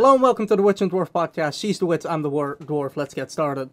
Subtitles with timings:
[0.00, 1.60] Hello and welcome to the Witch and Dwarf podcast.
[1.60, 2.96] She's the witch, I'm the war- dwarf.
[2.96, 3.68] Let's get started.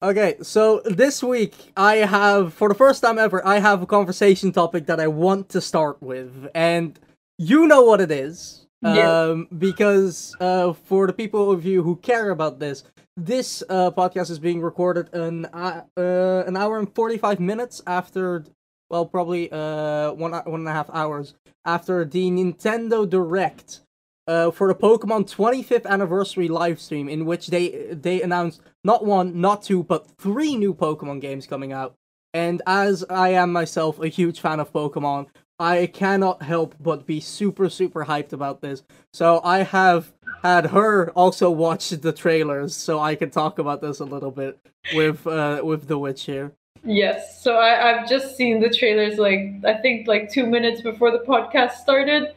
[0.00, 4.52] Okay, so this week I have, for the first time ever, I have a conversation
[4.52, 6.96] topic that I want to start with, and
[7.36, 8.68] you know what it is.
[8.80, 9.10] Yeah.
[9.10, 12.84] Um, because uh, for the people of you who care about this,
[13.16, 17.82] this uh, podcast is being recorded an uh, uh, an hour and forty five minutes
[17.88, 18.44] after,
[18.88, 23.80] well, probably uh one one and a half hours after the Nintendo Direct
[24.26, 29.62] uh, for the Pokemon 25th anniversary livestream in which they they announced not one, not
[29.62, 31.94] two, but three new Pokemon games coming out.
[32.34, 37.20] And as I am myself a huge fan of Pokemon, I cannot help but be
[37.20, 38.82] super super hyped about this.
[39.12, 40.12] So I have
[40.42, 44.58] had her also watch the trailers, so I can talk about this a little bit
[44.94, 46.52] with uh, with the witch here.
[46.84, 47.42] Yes.
[47.42, 51.20] So I, I've just seen the trailers like I think like two minutes before the
[51.20, 52.34] podcast started.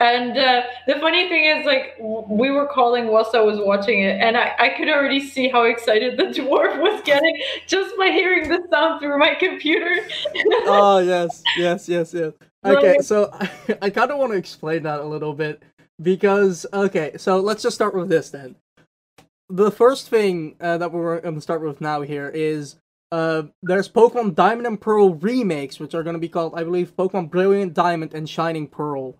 [0.00, 4.20] And uh, the funny thing is, like, we were calling whilst I was watching it,
[4.20, 8.48] and I, I could already see how excited the dwarf was getting just by hearing
[8.48, 10.06] the sound through my computer.
[10.66, 12.32] oh yes, yes, yes, yes.
[12.64, 13.32] Okay, so
[13.82, 15.64] I kind of want to explain that a little bit
[16.00, 18.54] because okay, so let's just start with this then.
[19.48, 22.76] The first thing uh, that we're going to start with now here is
[23.10, 26.94] uh, there's Pokemon Diamond and Pearl remakes, which are going to be called, I believe,
[26.94, 29.16] Pokemon Brilliant Diamond and Shining Pearl.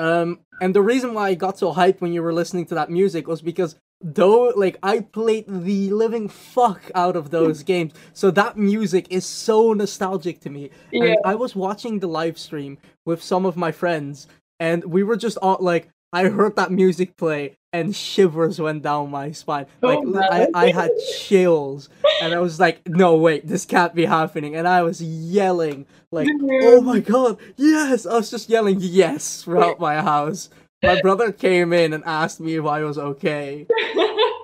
[0.00, 2.90] Um, and the reason why I got so hyped when you were listening to that
[2.90, 8.30] music was because though like I played the living fuck out of those games, so
[8.30, 10.70] that music is so nostalgic to me.
[10.90, 11.04] Yeah.
[11.04, 14.26] And I was watching the live stream with some of my friends,
[14.58, 19.10] and we were just all like, I heard that music play, and shivers went down
[19.10, 19.66] my spine.
[19.82, 20.66] Oh, Like I.
[20.66, 21.88] I had chills,
[22.22, 26.28] and I was like, no wait, this can't be happening, and I was yelling like,
[26.30, 28.06] oh my god, yes!
[28.06, 30.50] I was just yelling yes throughout my house.
[30.82, 33.66] My brother came in and asked me if I was okay.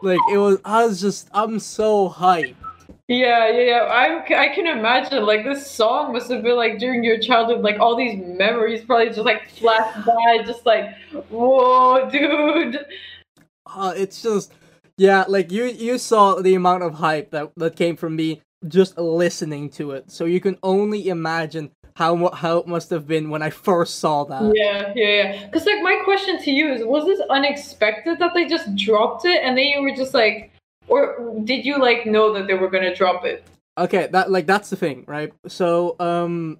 [0.02, 2.54] Like it was, I was just, I'm so hyped.
[3.08, 3.78] Yeah, yeah, yeah.
[3.84, 7.78] I, I can imagine like this song must have been like during your childhood, like
[7.78, 10.94] all these memories probably just like flash by, just like,
[11.30, 12.84] whoa, dude.
[13.74, 14.52] Uh, it's just,
[14.96, 18.96] yeah, like you, you saw the amount of hype that that came from me just
[18.98, 20.10] listening to it.
[20.10, 24.24] So you can only imagine how how it must have been when I first saw
[24.24, 24.52] that.
[24.54, 25.46] Yeah, yeah, yeah.
[25.46, 29.42] Because like my question to you is, was this unexpected that they just dropped it
[29.42, 30.52] and then you were just like,
[30.88, 33.44] or did you like know that they were gonna drop it?
[33.78, 35.32] Okay, that like that's the thing, right?
[35.46, 36.58] So, um,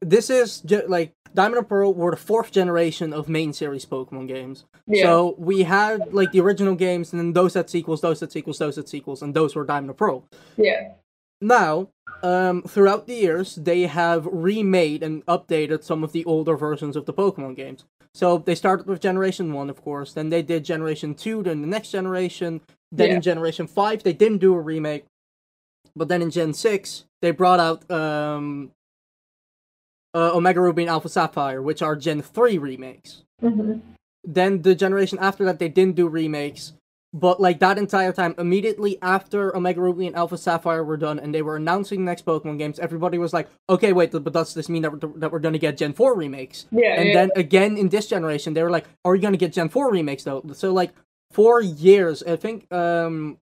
[0.00, 4.28] this is ge- like Diamond and Pearl were the fourth generation of main series Pokemon
[4.28, 4.64] games.
[4.86, 5.04] Yeah.
[5.04, 8.58] So we had like the original games, and then those had sequels, those had sequels,
[8.58, 10.24] those had sequels, and those were Diamond and Pearl.
[10.56, 10.92] yeah.
[11.40, 11.90] Now,
[12.24, 17.06] um, throughout the years, they have remade and updated some of the older versions of
[17.06, 17.84] the Pokemon games.
[18.12, 21.68] So they started with Generation 1, of course, then they did Generation 2, then the
[21.68, 22.60] next generation,
[22.90, 23.14] then Yeah.
[23.16, 25.04] in Generation 5, they didn't do a remake.
[25.94, 28.72] But then in Gen 6, they brought out um,
[30.18, 33.10] uh, Omega Ruby and Alpha Sapphire, which are Gen 3 remakes
[33.42, 33.80] Mhm.
[34.24, 36.62] then the generation after that they didn't do remakes
[37.26, 41.30] but like that entire time immediately after omega ruby and alpha sapphire were done and
[41.34, 44.68] they were announcing the next pokemon games everybody was like okay wait but does this
[44.68, 46.94] mean that we're, that we're gonna get gen 4 remakes Yeah.
[47.00, 47.14] and yeah.
[47.18, 50.24] then again in this generation they were like are you gonna get gen 4 remakes
[50.24, 50.92] though so like
[51.30, 53.38] four years i think um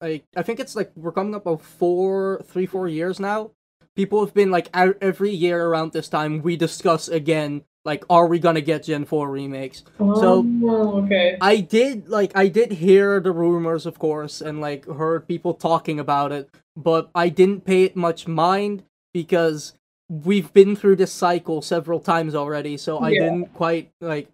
[0.00, 3.50] like i think it's like we're coming up on four three four years now
[3.96, 8.38] people have been like every year around this time we discuss again like are we
[8.38, 11.36] gonna get gen 4 remakes so- Oh, okay.
[11.40, 15.98] I did like I did hear the rumors, of course, and like heard people talking
[16.00, 18.82] about it, but I didn't pay it much mind
[19.14, 19.72] because
[20.10, 22.76] we've been through this cycle several times already.
[22.76, 23.24] So I Yeah.
[23.24, 24.28] didn't quite like.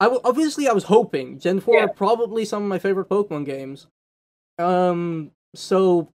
[0.00, 1.84] I w- obviously I was hoping Gen Four Yeah.
[1.84, 3.86] are probably some of my favorite Pokemon games.
[4.58, 6.08] Um, so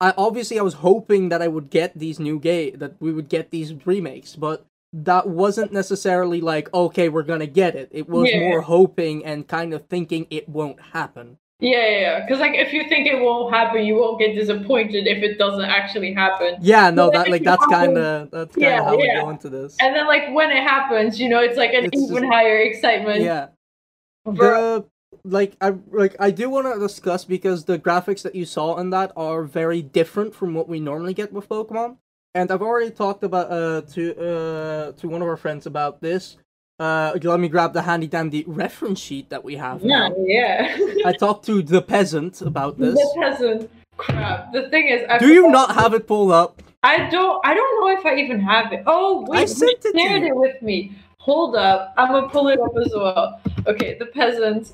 [0.00, 3.28] I obviously I was hoping that I would get these new game that we would
[3.28, 7.88] get these remakes, but that wasn't necessarily like okay we're gonna get it.
[7.92, 8.40] It was Yeah.
[8.48, 11.38] more hoping and kind of thinking it won't happen.
[11.60, 12.20] Yeah, yeah, yeah.
[12.24, 15.64] Because like if you think it won't happen, you won't get disappointed if it doesn't
[15.64, 16.54] actually happen.
[16.60, 19.48] Yeah, no, that like that's kind of that's kind of Yeah, how we go into
[19.50, 19.76] this.
[19.80, 22.58] And then like when it happens, you know, it's like an It's even just- higher
[22.58, 23.22] excitement.
[23.22, 23.48] Yeah,
[24.24, 24.34] Bro-
[24.80, 24.84] the
[25.30, 28.90] like I like I do want to discuss because the graphics that you saw in
[28.90, 31.96] that are very different from what we normally get with Pokemon.
[32.34, 36.36] And I've already talked about uh to uh to one of our friends about this.
[36.80, 39.82] Uh, let me grab the handy dandy reference sheet that we have.
[39.82, 40.14] Yeah, now.
[40.18, 40.76] yeah.
[41.04, 42.94] I talked to the peasant about this.
[42.94, 43.70] the peasant.
[43.96, 44.52] Crap.
[44.52, 46.62] The thing is, I Do you not have it pulled up?
[46.84, 47.44] I don't.
[47.44, 48.84] I don't know if I even have it.
[48.86, 50.92] Oh wait, I you sent it to shared it with me.
[51.18, 53.40] Hold up, I'm gonna pull it up as well.
[53.66, 54.70] Okay, the peasant.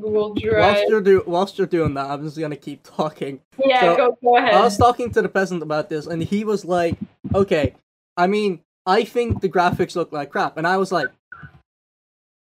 [0.00, 0.58] Google Drive.
[0.58, 3.40] Whilst you're do whilst you're doing that, I'm just gonna keep talking.
[3.64, 4.54] yeah, so, go go ahead.
[4.54, 6.96] I was talking to the peasant about this, and he was like,
[7.34, 7.74] "Okay,
[8.16, 11.08] I mean, I think the graphics look like crap," and I was like,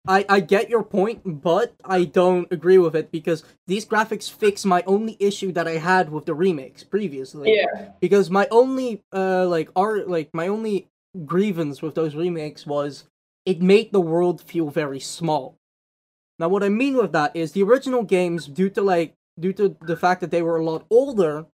[0.08, 4.66] "I I get your point, but I don't agree with it because these graphics fix
[4.66, 7.56] my only issue that I had with the remakes previously.
[7.56, 10.88] yeah, Because my only uh like art like my only
[11.26, 13.04] grievance with those remakes was
[13.46, 15.58] it made the world feel very small.
[16.39, 19.75] Now what I mean with that is the original games due to like due to
[19.81, 21.45] the fact that they were a lot older,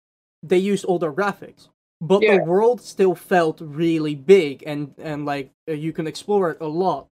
[0.43, 1.69] they used older graphics.
[2.01, 2.37] But Yeah.
[2.37, 6.67] the world still felt really big and and like uh, you can explore it a
[6.67, 7.07] lot.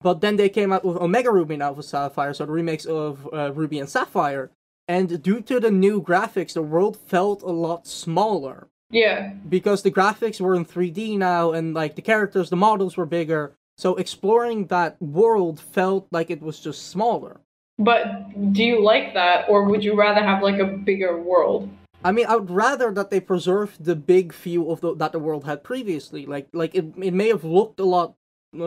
[0.00, 3.28] But then they came out with Omega Ruby and Alpha Sapphire, so the remakes of
[3.32, 4.50] uh, Ruby and Sapphire,
[4.88, 9.92] and due to the new graphics, the world felt a lot smaller yeah, because the
[9.92, 13.54] graphics were in 3D now and like the characters, the models were bigger.
[13.82, 17.40] So exploring that world felt like it was just smaller.
[17.80, 18.06] but
[18.52, 21.68] do you like that, or would you rather have like a bigger world?
[22.04, 25.18] I mean, I would rather that they preserve the big feel of the, that the
[25.18, 26.26] world had previously.
[26.26, 28.14] Like, like it, it may have looked a lot.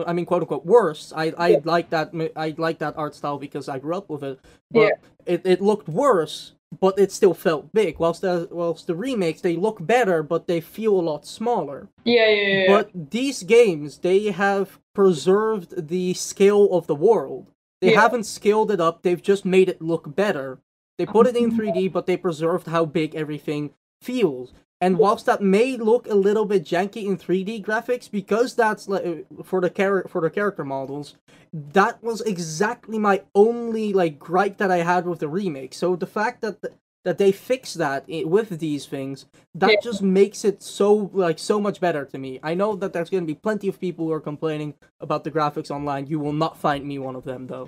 [0.06, 1.14] I mean, quote unquote, worse.
[1.16, 2.12] I, I like that.
[2.36, 4.36] I like that art style because I grew up with it.
[4.70, 4.96] But Yeah.
[5.24, 7.98] it, it looked worse, but it still felt big.
[7.98, 11.88] Whilst the whilst the remakes, they look better, but they feel a lot smaller.
[12.04, 12.66] Yeah, yeah, yeah.
[12.68, 17.46] But these games, they have preserved the scale of the world.
[17.80, 18.00] They Yeah.
[18.02, 20.58] haven't scaled it up, they've just made it look better.
[20.98, 24.52] They put it in 3D, but they preserved how big everything feels.
[24.80, 29.24] And whilst that may look a little bit janky in 3D graphics, because that's like
[29.44, 31.16] for the char- for the character models,
[31.52, 35.72] that was exactly my only like gripe that I had with the remake.
[35.72, 36.58] So the fact that
[37.04, 39.80] that they fix that i- with these things, that Yeah.
[39.80, 42.40] just makes it so like so much better to me.
[42.42, 45.30] I know that there's going to be plenty of people who are complaining about the
[45.30, 46.08] graphics online.
[46.08, 47.64] You will not find me one of them though.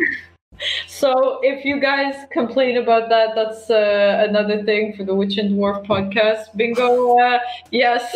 [0.86, 5.50] So if you guys complain about that, that's uh, another thing for the Witch and
[5.56, 6.54] Dwarf podcast.
[6.56, 7.16] Bingo.
[7.18, 7.38] Uh,
[7.70, 8.14] yes.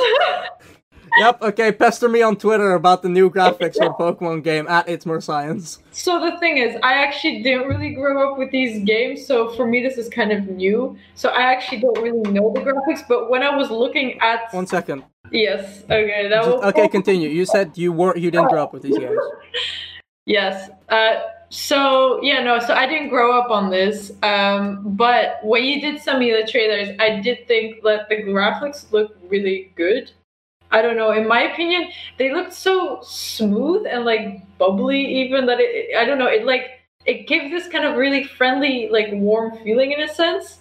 [1.19, 1.41] yep.
[1.41, 1.71] Okay.
[1.71, 5.79] Pester me on Twitter about the new graphics for Pokemon game at It's More Science.
[5.93, 9.67] so the thing is, I actually didn't really grow up with these games, so for
[9.67, 10.97] me this is kind of new.
[11.15, 14.67] So I actually don't really know the graphics, but when I was looking at One
[14.67, 15.05] second.
[15.31, 16.89] yes, okay, that Just- was okay.
[16.89, 17.29] Continue.
[17.29, 18.19] You said you weren't.
[18.19, 19.17] you didn't grow up with these games.
[20.25, 20.71] Yes.
[20.89, 21.15] Uh,
[21.53, 22.59] so yeah, no.
[22.61, 26.51] So I didn't grow up on this, um, but when you did send me the
[26.51, 30.11] trailers, I did think that the graphics looked really good.
[30.71, 31.13] I don't know.
[31.13, 35.95] In my opinion, they looked so smooth and like bubbly, even that it.
[35.95, 36.27] I don't know.
[36.27, 40.61] It like it gives this kind of really friendly, like warm feeling in a sense.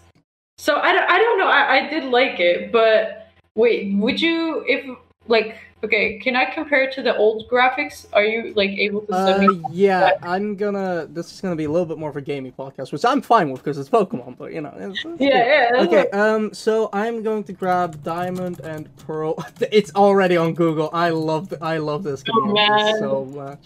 [0.57, 1.09] So I don't.
[1.09, 1.47] I don't know.
[1.47, 4.85] I, I did like it, but wait, would you if
[5.31, 6.19] like okay?
[6.19, 8.05] Can I compare it to the old graphics?
[8.13, 11.07] Are you like able to Uh, yeah, I'm gonna.
[11.09, 13.49] This is gonna be a little bit more of a gaming podcast, which I'm fine
[13.51, 14.37] with because it's Pokemon.
[14.37, 15.83] But you know, it's, it's Yeah, yeah.
[15.83, 19.33] Okay, what- um, so I'm going to grab Diamond and Pearl.
[19.71, 20.89] It's already on Google.
[20.93, 22.99] I love, I love this Oh, man.
[22.99, 23.59] so much.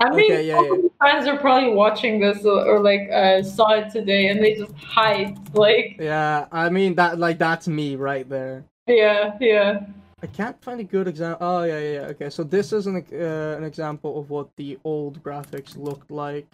[0.00, 0.88] I mean, okay, yeah, yeah.
[1.00, 4.74] fans are probably watching this or, or like uh, saw it today and they just
[4.74, 5.54] hyped.
[5.54, 8.64] Like, Yeah, I mean that, like that's me right there.
[8.88, 9.86] yeah, yeah.
[10.22, 11.46] I can't find a good example.
[11.46, 12.06] Oh yeah, yeah, yeah.
[12.12, 16.46] Okay, so this is an uh, an example of what the old graphics looked like.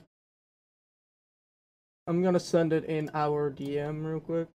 [2.06, 4.48] I'm gonna send it in our DM real quick.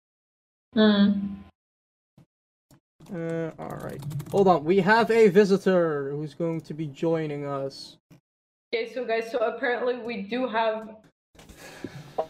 [0.75, 1.35] Mm.
[3.13, 4.01] Uh, alright.
[4.31, 7.97] Hold on, we have a visitor who's going to be joining us.
[8.73, 10.95] Okay, so guys, so apparently we do have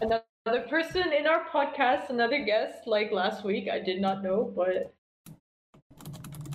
[0.01, 2.85] another person in our podcast, another guest.
[2.85, 4.93] Like last week, I did not know, but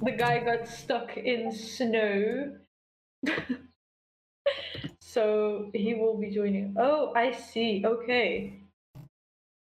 [0.03, 2.57] the guy got stuck in snow.
[5.01, 6.75] so he will be joining.
[6.79, 7.83] Oh, I see.
[7.85, 8.61] Okay.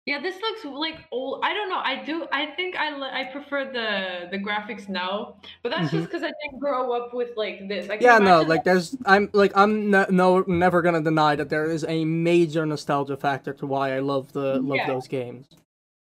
[0.05, 1.45] Yeah, this looks like old.
[1.45, 1.79] I don't know.
[1.79, 2.27] I do.
[2.33, 6.05] I think I li- I prefer the the graphics now, but that's just mm-hmm.
[6.07, 7.89] because I didn't grow up with like this.
[8.01, 11.85] Yeah, no, like there's, I'm like I'm no, no never gonna deny that there is
[11.85, 14.89] a major nostalgia factor to why I love the love Yeah.
[14.89, 15.47] those games.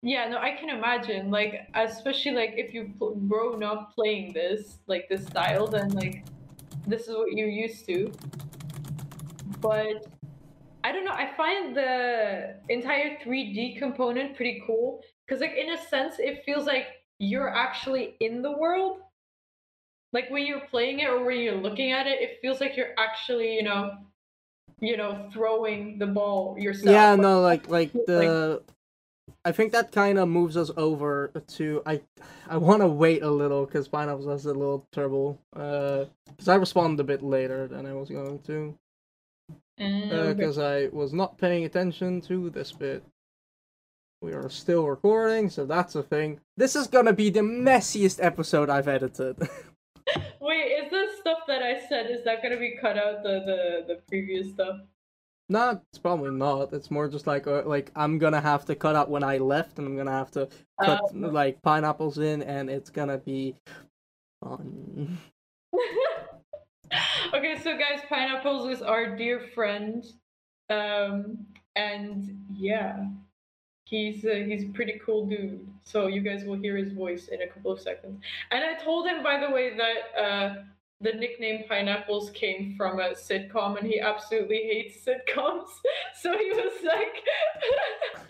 [0.01, 1.29] Yeah, no, I can imagine.
[1.29, 6.25] Like, especially like if you've pl- grown up playing this, like this style, then like
[6.87, 8.11] this is what you're used to.
[9.59, 10.07] But
[10.83, 11.11] I don't know.
[11.11, 16.65] I find the entire 3D component pretty cool because, like, in a sense, it feels
[16.65, 16.85] like
[17.19, 18.99] you're actually in the world.
[20.13, 22.95] Like when you're playing it or when you're looking at it, it feels like you're
[22.97, 23.97] actually, you know,
[24.79, 26.89] you know, throwing the ball yourself.
[26.89, 28.63] Yeah, no, like like like- the.
[29.45, 32.01] I think that kind of moves us over to I.
[32.47, 35.39] I want to wait a little because Pineapples has a little trouble.
[35.55, 38.75] Uh, because I responded a bit later than I was going to.
[39.77, 43.03] Because I was not paying attention to this bit.
[44.21, 46.41] We are still recording, so that's a thing.
[46.57, 49.37] This is gonna be the messiest episode I've edited.
[50.41, 53.93] Wait, is this stuff that I said is that gonna be cut out the the,
[53.93, 54.81] the previous stuff?
[55.49, 56.71] No, it's probably not.
[56.73, 59.79] It's more just like uh, like I'm gonna have to cut out when I left,
[59.79, 60.47] and I'm gonna have to
[60.79, 63.55] cut Um, like pineapples in, and it's gonna be
[64.43, 65.17] fun.
[67.33, 70.05] okay, so guys, pineapples is our dear friend,
[70.69, 73.07] um, and yeah,
[73.85, 75.67] he's uh, he's a pretty cool dude.
[75.83, 78.21] So you guys will hear his voice in a couple of seconds.
[78.51, 80.55] And I told him, by the way, that uh,
[81.01, 85.67] the nickname pineapples came from a sitcom, and he absolutely hates sitcoms.
[86.21, 88.25] So he was like.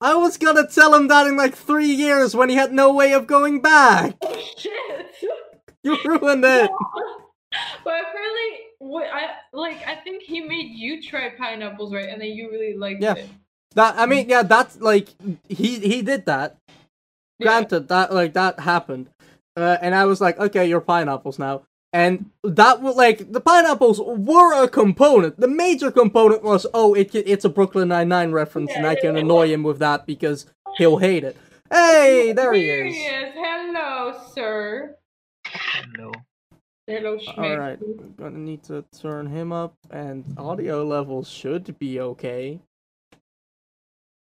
[0.00, 3.12] I was gonna tell him that in like three years when he had no way
[3.12, 4.16] of going back.
[4.22, 5.06] Oh shit!
[5.82, 6.70] You ruined it.
[7.84, 12.08] but apparently, what I like, I think he made you try pineapples, right?
[12.08, 13.14] And then you really liked Yeah.
[13.14, 13.28] it.
[13.74, 15.08] That I mean, yeah, that's like
[15.48, 16.56] he he did that.
[17.38, 17.46] Yeah.
[17.46, 19.08] Granted, that like that happened,
[19.60, 21.62] uh, and I was like, okay, you're pineapples now,
[21.92, 25.38] and that was like the pineapples were a component.
[25.40, 29.16] The major component was, oh, it it's a Brooklyn Nine Nine reference, and I can
[29.16, 30.46] annoy him with that because
[30.78, 31.36] he'll hate it.
[31.70, 32.94] Hey, there he Here is.
[32.94, 33.34] he is.
[33.34, 34.96] Hello, sir.
[35.46, 36.12] Hello.
[36.86, 37.58] Hello, All Schmidt.
[37.58, 42.58] right, I'm gonna need to turn him up, and audio levels should be okay.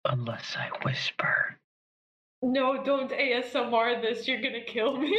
[0.06, 1.58] Unless I whisper.
[2.48, 4.28] No, don't ASMR this.
[4.28, 5.18] You're gonna kill me.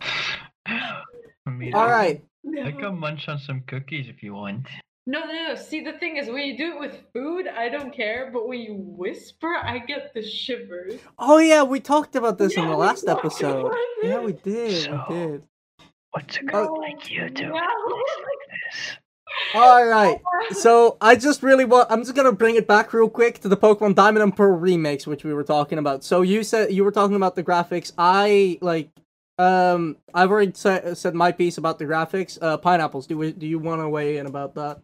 [0.68, 1.46] All right.
[1.58, 2.22] me, I- right,
[2.66, 2.78] I no.
[2.78, 4.66] can munch on some cookies if you want.
[5.06, 5.54] no, no, no.
[5.56, 8.30] See, the thing is, when you do it with food, I don't care.
[8.32, 10.94] But when you whisper, I get the shivers.
[11.18, 13.72] Oh yeah, we talked about this in Yeah, the last episode.
[14.02, 14.84] Yeah, we did.
[14.84, 15.42] So- We did.
[16.12, 16.46] What's a Oh.
[16.46, 17.56] girl like you do No.
[17.56, 18.96] at a place like this?
[19.54, 20.20] All right.
[20.50, 21.90] So I just really want.
[21.90, 25.06] I'm just gonna bring it back real quick to the Pokemon Diamond and Pearl remakes,
[25.06, 26.04] which we were talking about.
[26.04, 27.92] So you said you were talking about the graphics.
[27.98, 28.90] I like.
[29.38, 32.38] Um, I've already sa- said my piece about the graphics.
[32.42, 33.06] Uh, pineapples.
[33.06, 34.80] Do we, do you want to weigh in about that?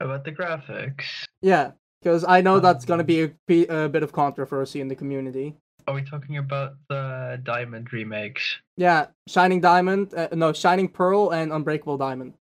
[0.00, 1.04] About the graphics.
[1.40, 1.70] Yeah,
[2.02, 4.96] because I know that's Um, gonna be a, be a bit of controversy in the
[4.96, 5.54] community.
[5.86, 8.56] Are we talking about the Diamond remakes?
[8.76, 10.12] Yeah, Shining Diamond.
[10.14, 12.34] Uh, no, Shining Pearl and Unbreakable Diamond.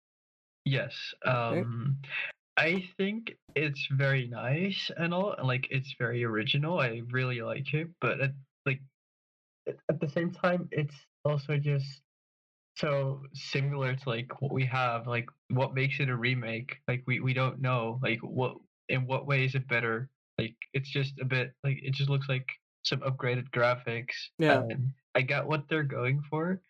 [0.64, 0.94] Yes.
[1.24, 1.96] Um,
[2.56, 6.78] I think it's very nice and all, and like it's very original.
[6.78, 8.32] I really like it, but at,
[8.66, 8.80] like
[9.88, 12.02] at the same time, it's also just
[12.76, 15.06] so similar to like what we have.
[15.06, 16.76] Like, what makes it a remake?
[16.88, 17.98] Like, we we don't know.
[18.02, 18.56] Like, what
[18.88, 20.10] in what way is it better?
[20.38, 22.46] Like, it's just a bit like it just looks like
[22.82, 24.14] some upgraded graphics.
[24.38, 24.62] Yeah.
[25.14, 26.60] I get what they're going for,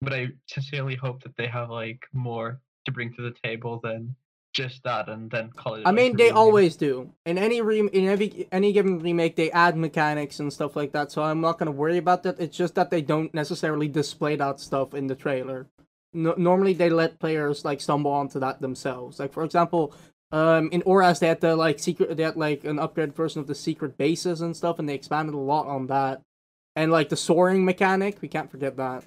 [0.00, 4.14] but I sincerely hope that they have like more to bring to the table than
[4.54, 5.82] just that and then call it.
[5.84, 6.36] I mean, they remake.
[6.36, 7.12] always do.
[7.26, 11.12] In any re- in every any given remake, they add mechanics and stuff like that.
[11.12, 12.40] So I'm not gonna worry about that.
[12.40, 15.66] It's just that they don't necessarily display that stuff in the trailer.
[16.14, 19.18] No- normally, they let players like stumble onto that themselves.
[19.20, 19.94] Like for example,
[20.32, 22.16] um, in Oras, they had the like secret.
[22.16, 25.34] They had like an upgraded version of the secret bases and stuff, and they expanded
[25.34, 26.22] a lot on that.
[26.74, 29.04] And like the soaring mechanic, we can't forget that.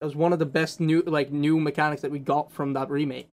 [0.00, 2.90] That was one of the best new like new mechanics that we got from that
[2.90, 3.28] remake.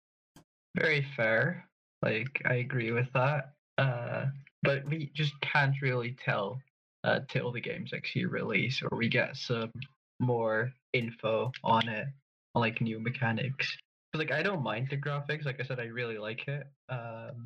[0.75, 1.67] very fair.
[2.01, 3.53] Like I agree with that.
[3.77, 4.27] Uh,
[4.63, 6.59] but we just can't really tell
[7.03, 9.71] uh, till the game's actually release or we get some
[10.19, 12.07] more info on it,
[12.55, 13.75] on like new mechanics.
[14.11, 15.45] 'Cause, like I don't mind the graphics.
[15.45, 16.65] Like I said, I really like it.
[16.89, 17.45] Um,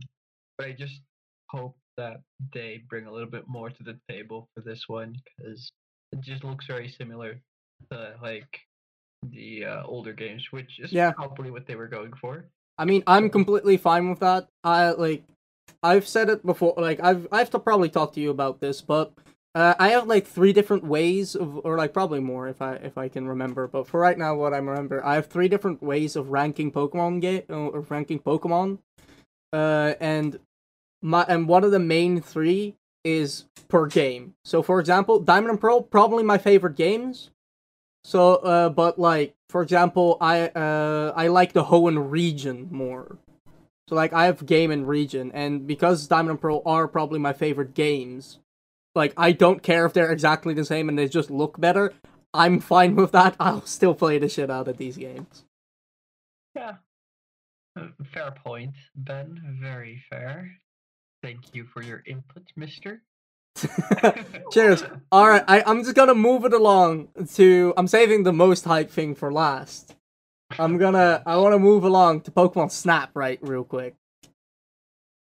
[0.58, 1.02] but I just
[1.50, 2.22] hope that
[2.54, 5.72] they bring a little bit more to the table for this one because
[6.12, 7.42] it just looks very similar
[7.92, 8.60] to like
[9.24, 11.12] the uh, older games, which is Yeah.
[11.12, 12.46] probably what they were going for.
[12.78, 14.48] I mean, I'm completely fine with that.
[14.64, 15.24] I like,
[15.82, 16.76] I've said it before.
[16.78, 19.14] Like, I've I've to probably talk to you about this, but
[19.56, 22.98] uh, I have like three different ways of, or like probably more if I if
[22.98, 23.68] I can remember.
[23.68, 27.22] But for right now, what I remember, I have three different ways of ranking Pokemon
[27.22, 28.80] game or ranking Pokemon.
[29.52, 30.40] Uh, and
[31.02, 34.36] my and one of the main three is per game.
[34.46, 37.32] So, for example, Diamond and Pearl probably my favorite games.
[38.08, 43.18] So, uh, but like for example, I uh I like the Hoenn region more.
[43.90, 47.34] So like I have game and region, and because Diamond and Pearl are probably my
[47.34, 48.40] favorite games,
[48.96, 51.94] like I don't care if they're exactly the same and they just look better.
[52.34, 53.36] I'm fine with that.
[53.42, 55.44] I'll still play the shit out of these games.
[56.56, 56.76] Yeah.
[57.78, 59.60] Uh, Fair point, Ben.
[59.62, 60.50] Very fair.
[61.22, 63.02] Thank you for your input, mister.
[64.52, 64.84] Cheers.
[65.12, 67.74] All right, I, I'm just gonna move it along to.
[67.78, 69.96] I'm saving the most hype thing for last.
[70.60, 71.24] I'm gonna.
[71.26, 73.96] I want to move along to Pokemon Snap right real quick.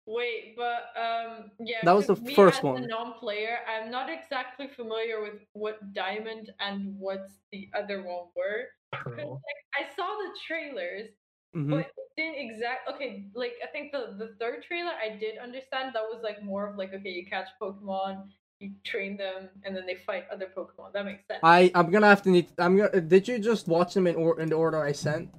[0.07, 1.79] Wait, but um, yeah.
[1.85, 2.85] That was 'cause the me first as one.
[2.85, 8.67] A non-player, I'm not exactly familiar with what Diamond and what the other one were.
[8.93, 9.35] Pearl.
[9.35, 11.11] like, I saw the trailers,
[11.55, 11.71] Mhm.
[11.71, 12.89] but it didn't exact.
[12.89, 16.67] Okay, like I think the the third trailer I did understand that was like more
[16.69, 18.29] of like okay, you catch Pokemon,
[18.61, 20.93] you train them, and then they fight other Pokemon.
[20.93, 21.41] That makes sense.
[21.43, 22.49] I I'm gonna have to need.
[22.59, 23.01] I'm gonna.
[23.01, 25.31] Did you just watch them in or in the order I sent?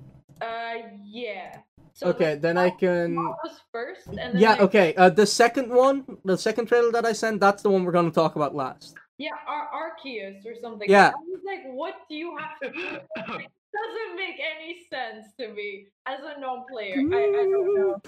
[0.42, 0.74] uh,
[1.06, 1.60] yeah.
[1.94, 3.16] So Okay, like, then I can.
[3.16, 4.52] Was first, and then Yeah.
[4.52, 4.96] like, Okay.
[4.96, 8.12] Uh, the second one, the second trailer that I sent, that's the one we're gonna
[8.12, 8.96] talk about last.
[9.18, 10.90] Yeah, Ar- Arceus or something.
[10.90, 11.10] Yeah.
[11.10, 13.46] I was like, what do you have to do?
[13.74, 16.96] Doesn't make any sense to me as a non-player.
[16.98, 18.02] I, I don't know.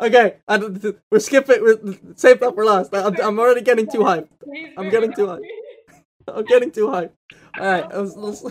[0.00, 1.62] okay, I don't, we're skipping.
[1.62, 1.78] We're
[2.16, 2.94] save that for last.
[2.94, 4.28] I'm, I'm already getting too hyped.
[4.76, 5.48] I'm getting too happy.
[6.28, 7.12] I'm getting too hyped.
[7.58, 8.42] All right, let's, let's...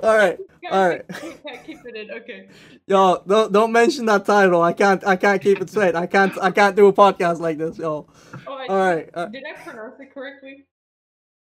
[0.00, 0.38] all right,
[0.70, 1.02] all right.
[1.20, 2.10] keep- Can't keep it in.
[2.10, 2.48] Okay.
[2.86, 4.62] Yo, don't don't mention that title.
[4.62, 5.06] I can't.
[5.06, 5.94] I can't keep it straight.
[5.94, 6.36] I can't.
[6.40, 8.06] I can't do a podcast like this, yo.
[8.46, 9.10] Oh, I All right.
[9.12, 10.64] Uh, Did I pronounce it correctly?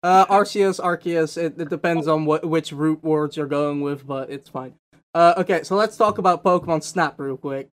[0.07, 1.37] Uh Arceus, Arceus.
[1.37, 4.75] It, it depends on what which root words you're going with, but it's fine.
[5.15, 7.69] Uh, okay, so let's talk about Pokemon Snap real quick.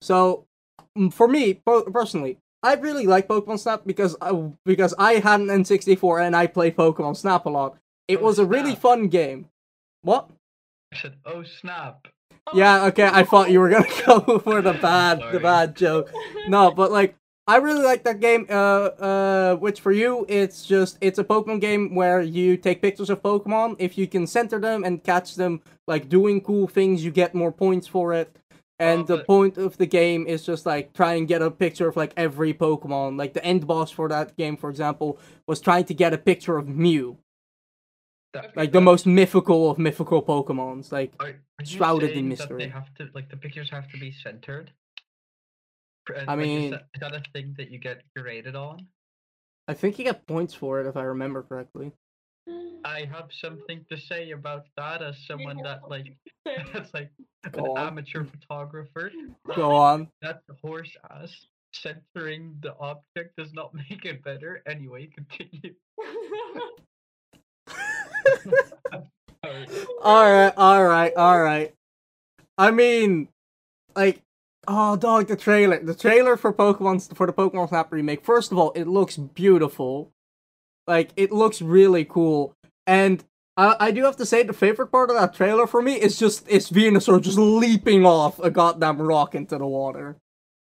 [0.00, 0.46] So,
[0.96, 4.30] mm, for me po- personally, I really like Pokemon Snap because I,
[4.64, 7.76] because I had an N64 and I play Pokemon Snap a lot.
[8.06, 8.82] It Oh, was a really snap.
[8.82, 9.48] fun game.
[10.02, 10.30] What?
[10.92, 12.06] I said, oh snap.
[12.54, 13.08] Yeah, okay.
[13.10, 16.12] I thought you were gonna go for the bad, the bad joke.
[16.46, 18.46] No, but like I really like that game.
[18.48, 23.10] Uh, uh, which for you, it's just it's a Pokemon game where you take pictures
[23.10, 23.76] of Pokemon.
[23.78, 27.52] If you can center them and catch them, like doing cool things, you get more
[27.52, 28.34] points for it.
[28.78, 31.50] And Oh, the but- point of the game is just like try and get a
[31.50, 33.18] picture of like every Pokemon.
[33.18, 36.56] Like the end boss for that game, for example, was trying to get a picture
[36.56, 37.18] of Mew,
[38.56, 40.90] like the most mythical of mythical Pokemons.
[40.90, 42.48] Like Are, are you shrouded in mystery.
[42.62, 44.72] That they have to like the pictures have to be centered.
[46.10, 48.86] Uh, I mean, is that- is that a thing that you get graded on?
[49.68, 51.92] I think you get points for it if I remember correctly.
[52.84, 56.14] I have something to say about that as someone that like
[56.74, 57.10] that's like
[57.44, 57.78] an on.
[57.88, 59.10] amateur photographer.
[59.56, 60.08] Go on.
[60.20, 64.62] That horse ass centering the object does not make it better.
[64.66, 65.74] Anyway, continue.
[70.02, 71.74] All right, all right, all right.
[72.58, 73.28] I mean,
[73.96, 74.22] like,
[74.68, 78.24] oh, dog, the trailer, the trailer for Pokemon for the Pokemon Snap remake.
[78.24, 80.10] First of all, it looks beautiful.
[80.86, 82.52] Like, it looks really cool,
[82.86, 83.24] and
[83.56, 86.18] I, I do have to say the favorite part of that trailer for me is
[86.18, 90.16] just is Venusaur just leaping off a goddamn rock into the water.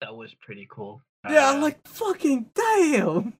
[0.01, 1.03] That was pretty cool.
[1.29, 3.35] Yeah, Uh, I'm like fucking damn.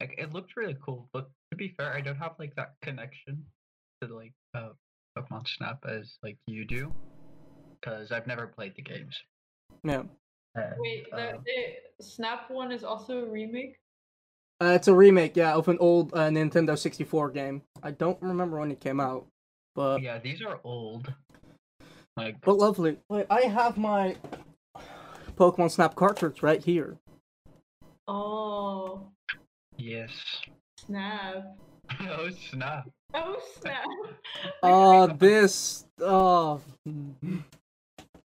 [0.00, 3.44] like it looked really cool, but to be fair, I don't have like that connection
[4.02, 4.70] to like uh
[5.16, 6.92] Pokemon Snap as like you do,
[7.80, 9.16] because I've never played the games.
[9.82, 10.02] Yeah,
[10.54, 13.76] And, Wait, the, um, the Snap one is also a remake.
[14.62, 17.62] uh, it's a remake, yeah, of an old uh, Nintendo 64 game.
[17.82, 19.26] I don't remember when it came out,
[19.74, 21.12] but yeah, these are old.
[22.16, 22.98] Like But lovely.
[23.08, 24.16] Wait, I have my
[25.36, 26.98] Pokemon Snap cartridge right here.
[28.08, 29.06] Oh,
[29.76, 30.10] yes.
[30.76, 31.56] snap!
[32.00, 32.88] oh snap!
[33.14, 33.86] Oh snap!
[34.62, 35.84] Uh, this.
[36.00, 36.60] Oh.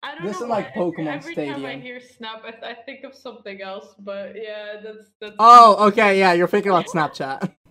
[0.04, 2.50] I don't this know is like why every- Pokemon every time I hear snap, I,
[2.50, 3.94] th- I think of something else.
[3.98, 5.36] But yeah, that's that's.
[5.38, 7.52] Oh, okay, yeah, you're thinking about Snapchat.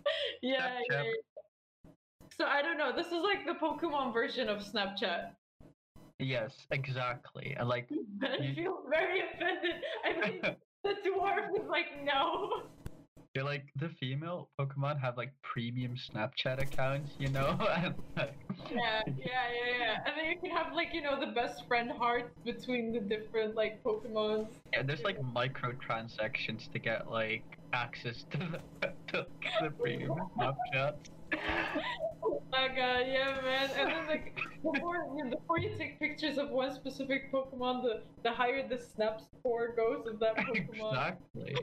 [0.42, 1.04] Yeah, yeah, Snapchat.
[1.86, 1.92] yeah.
[2.38, 2.92] So I don't know.
[2.96, 5.32] This is like the Pokemon version of Snapchat.
[6.20, 7.56] Yes, exactly.
[7.60, 7.88] I like.
[8.24, 9.76] I You- feel very offended.
[10.06, 10.42] I mean,
[10.84, 12.64] the dwarf is like, no.
[13.34, 17.58] You're like the female Pokemon have like premium Snapchat accounts, you know?
[17.78, 18.38] and, like,
[18.70, 19.98] Yeah, yeah, yeah, yeah.
[20.06, 23.56] And then you can have like you know the best friend hearts between the different
[23.56, 24.48] like Pokemons.
[24.74, 29.26] yeah, there's like microtransactions to get like access to the, to
[29.62, 30.96] the premium Snapchat.
[32.24, 33.70] Oh my god, yeah, man.
[33.78, 37.82] And then like the more you the more you take pictures of one specific Pokemon,
[37.82, 40.92] the the higher the snap score goes of that Pokemon.
[40.92, 41.56] Exactly.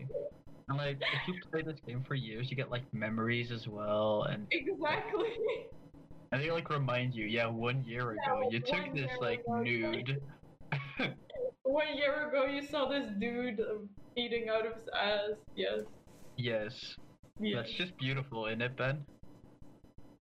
[0.69, 4.25] And like, if you play this game for years, you get like memories as well,
[4.31, 5.29] and Exactly.
[6.33, 9.61] and they like remind you, yeah, one year ago Yeah, you took this like ago,
[9.63, 9.91] yeah.
[9.91, 10.21] nude.
[11.63, 13.75] One year ago, you saw this dude uh,
[14.17, 15.37] eating out of his ass.
[15.55, 15.81] Yes.
[16.37, 16.97] yes,
[17.39, 17.55] yes.
[17.57, 19.05] that's just beautiful, isn't it, Ben?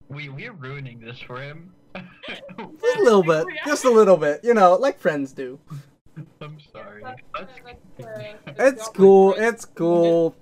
[0.09, 1.73] We we're ruining this for him.
[1.95, 2.43] Just
[2.99, 3.47] a little bit.
[3.67, 4.41] Just a little bit.
[4.43, 5.59] You know, like friends do.
[6.41, 7.03] I'm sorry.
[7.03, 7.49] that's-
[8.59, 9.35] It's cool.
[9.37, 10.35] It's cool.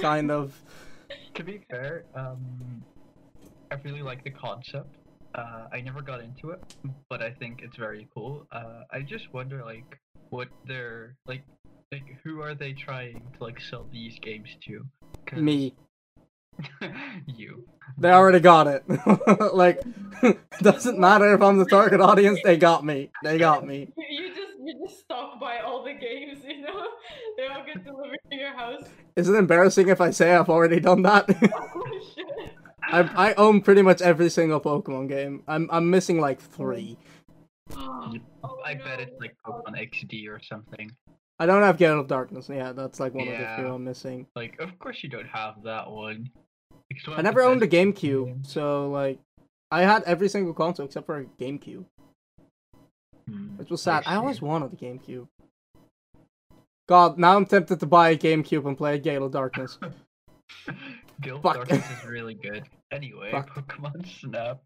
[0.00, 0.54] Kind of.
[1.34, 2.82] to be fair, um,
[3.70, 4.94] I really like the concept.
[5.34, 6.60] Uh, I never got into it,
[7.10, 8.46] but I think it's very cool.
[8.52, 9.98] Uh, I just wonder, like,
[10.30, 11.42] what they're like.
[11.90, 14.84] Like, who are they trying to like sell these games to?
[15.26, 15.74] 'Cause- Me.
[17.26, 17.64] you.
[17.96, 18.84] They already got it.
[19.54, 19.80] like,
[20.60, 22.40] doesn't matter if I'm the target audience.
[22.44, 23.10] They got me.
[23.22, 23.88] They got me.
[23.96, 24.37] You just
[24.68, 26.86] you just stop by all the games, you know?
[27.36, 28.84] They all get delivered to your house.
[29.16, 31.24] Is it embarrassing if I say I've already done that?
[31.54, 32.52] Oh shit.
[32.82, 35.42] I I own pretty much every single Pokemon game.
[35.48, 36.96] I'm I'm missing like three.
[37.76, 40.90] Um, oh, I bet it's like Pokemon XD or something.
[41.38, 42.48] I don't have Gale of Darkness.
[42.48, 43.56] Yeah, that's like one of the Yeah.
[43.56, 44.26] few I'm missing.
[44.34, 46.30] Like, of course you don't have that one.
[47.16, 49.18] I never owned a GameCube, so like,
[49.70, 51.84] I had every single console except for a GameCube,
[53.28, 53.56] Hmm.
[53.56, 54.04] which was sad.
[54.06, 55.28] I always wanted a GameCube.
[56.88, 59.78] God, now I'm tempted to buy a GameCube and play Gale of Darkness.
[61.20, 61.56] Guild Fuck.
[61.56, 62.64] Darkness is really good.
[62.90, 63.50] Anyway, Fuck.
[63.54, 64.58] Pokemon Snap.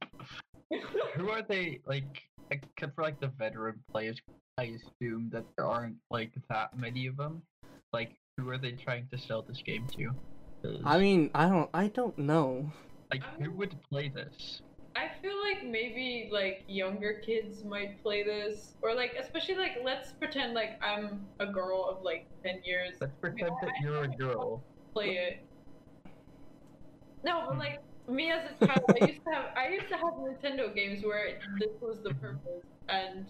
[1.16, 2.22] Who are they like?
[2.50, 4.20] Except for like the veteran players,
[4.58, 7.42] I assume that there aren't like that many of them.
[7.92, 10.10] Like, who are they trying to sell this game to?
[10.84, 12.70] I mean, I don't, I don't know.
[13.10, 14.60] like, who would play this?
[14.94, 20.12] I feel like maybe like younger kids might play this, or like especially like let's
[20.12, 24.62] pretend like I'm a girl of like ten years, Let's pretend that you're a girl.
[24.92, 25.44] play it.
[27.24, 27.58] No, but hmm.
[27.60, 27.78] like
[28.08, 31.38] me as a child, I used to have I used to have Nintendo games where
[31.58, 32.20] this was the mm-hmm.
[32.20, 33.26] purpose, and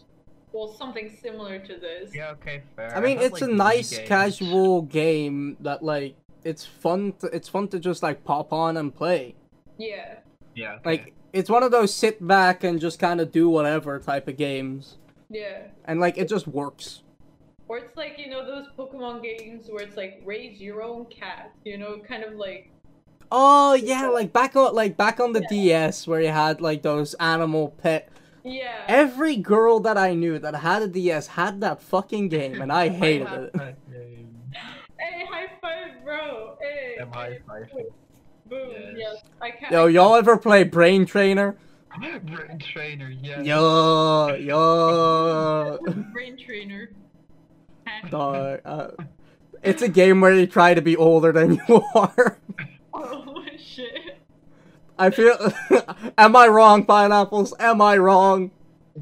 [0.53, 2.13] well something similar to this.
[2.15, 2.97] Yeah, okay, fair.
[2.97, 4.09] I mean, had, it's like, a nice games.
[4.09, 7.13] casual game that like it's fun.
[7.21, 9.37] To, it's fun to just like pop on and play.
[9.79, 10.17] Yeah.
[10.55, 10.83] Yeah, okay.
[10.85, 14.37] Like it's one of those sit back and just kind of do whatever type of
[14.37, 14.99] games,
[15.31, 15.69] Yeah.
[15.87, 17.03] and like it just works.
[17.69, 21.53] Or it's like, you know, those Pokemon games where it's like raise your own cat,
[21.65, 22.71] you know, kind of like
[23.35, 27.15] Oh yeah, like back on like back on the DS where you had like those
[27.15, 28.11] animal pet.
[28.45, 28.83] Yeah.
[28.89, 32.89] Every girl that I knew that had a DS had that fucking game, and I
[32.91, 33.55] hated had it.
[34.99, 36.57] Hey, high five, bro.
[36.61, 36.97] Hey.
[37.01, 37.69] Am I five?
[38.53, 38.71] Boom.
[38.71, 38.95] Yes.
[38.99, 39.17] Yes.
[39.41, 39.73] I can't.
[39.73, 41.57] Yo, y'all ever play Brain Trainer?
[41.99, 43.41] Brain trainer, yeah.
[43.41, 45.79] Yo, yo.
[46.13, 46.91] Brain trainer.
[48.11, 48.89] Dog, uh,
[49.63, 52.39] it's a game where you try to be older than you are.
[52.95, 54.19] Oh shit.
[54.99, 55.35] I feel.
[56.19, 57.55] Am I wrong, pineapples?
[57.59, 58.51] Am I wrong?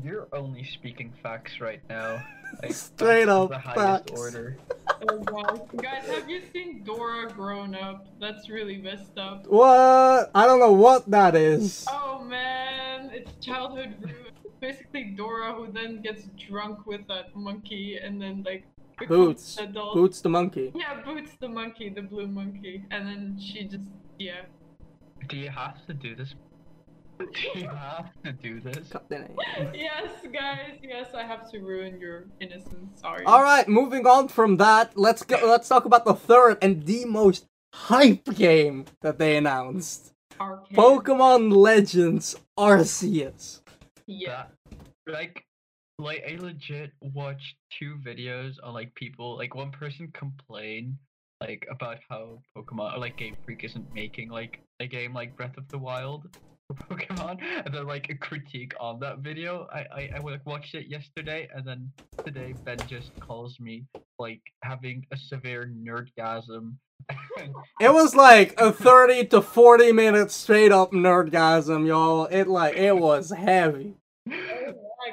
[0.04, 2.22] You're only speaking facts right now.
[2.62, 4.12] Like, Straight up the highest facts.
[4.20, 4.56] order.
[5.08, 5.68] Oh god.
[5.80, 8.06] Guys, have you seen Dora grown up?
[8.20, 9.46] That's really messed up.
[9.46, 10.30] What?
[10.34, 11.86] I don't know what that is.
[11.88, 14.34] Oh man, it's childhood ruin.
[14.60, 18.64] Basically Dora who then gets drunk with that monkey and then like
[19.08, 19.56] Boots.
[19.58, 19.94] adult.
[19.94, 20.70] Boots the monkey.
[20.74, 22.84] Yeah, Boots the monkey, the blue monkey.
[22.90, 23.84] And then she just
[24.18, 24.42] yeah.
[25.28, 26.34] Do you have to do this?
[27.54, 28.88] Do you have to do this?
[28.88, 29.30] God damn it.
[29.74, 33.00] Yes, guys, yes, I have to ruin your innocence.
[33.00, 33.24] Sorry.
[33.26, 35.38] All right, moving on from that, let's go.
[35.44, 40.78] Let's talk about the third and the most hype game that they announced: Arcade.
[40.78, 43.61] Pokemon Legends Arceus.
[44.06, 44.46] Yeah.
[45.06, 45.44] That, like,
[45.98, 49.37] like I legit watched two videos on like people.
[49.37, 50.96] Like one person complained
[51.40, 55.56] like about how Pokemon or like Game Freak isn't making like a game like Breath
[55.56, 59.68] of the Wild for Pokemon, and then like a critique on that video.
[59.72, 61.90] I I, I like, watched it yesterday, and then
[62.24, 63.85] today Ben just calls me
[64.18, 66.74] like having a severe nerdgasm.
[67.80, 72.26] It was like a 30 to 40 minute straight up nerdgasm, y'all.
[72.26, 73.94] It like it was heavy.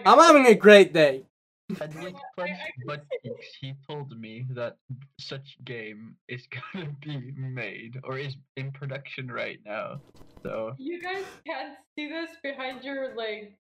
[0.06, 1.24] I'm having a great day.
[1.69, 4.77] And with Clenched Butt Cheeks, he told me that
[5.19, 10.01] such game is gonna be made or is in production right now.
[10.43, 13.58] So You guys can't see this behind your like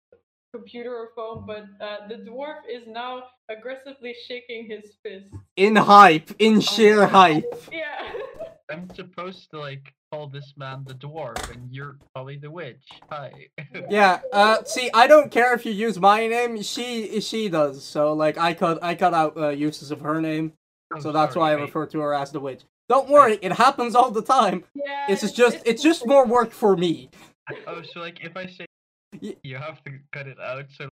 [0.55, 5.27] computer or phone, but uh, the dwarf is now aggressively shaking his fist.
[5.57, 7.53] In hype, in sheer hype.
[7.73, 8.13] Yeah.
[8.71, 12.85] I'm supposed to like call this man the dwarf, and you're probably the witch.
[13.11, 13.33] Hi.
[13.91, 16.63] Yeah, uh, see, I don't care if you use my name.
[16.63, 17.85] She she does.
[17.85, 20.53] So like, I cut I cut out uh, uses of her name.
[20.93, 22.63] I'm So that's why I sorry, refer to her as the witch.
[22.89, 24.65] Don't worry, it happens all the time.
[24.75, 25.07] yeah.
[25.09, 27.11] It's just it's just more work for me.
[27.67, 28.67] Oh, so like if I say
[29.43, 30.89] you have to cut it out, so.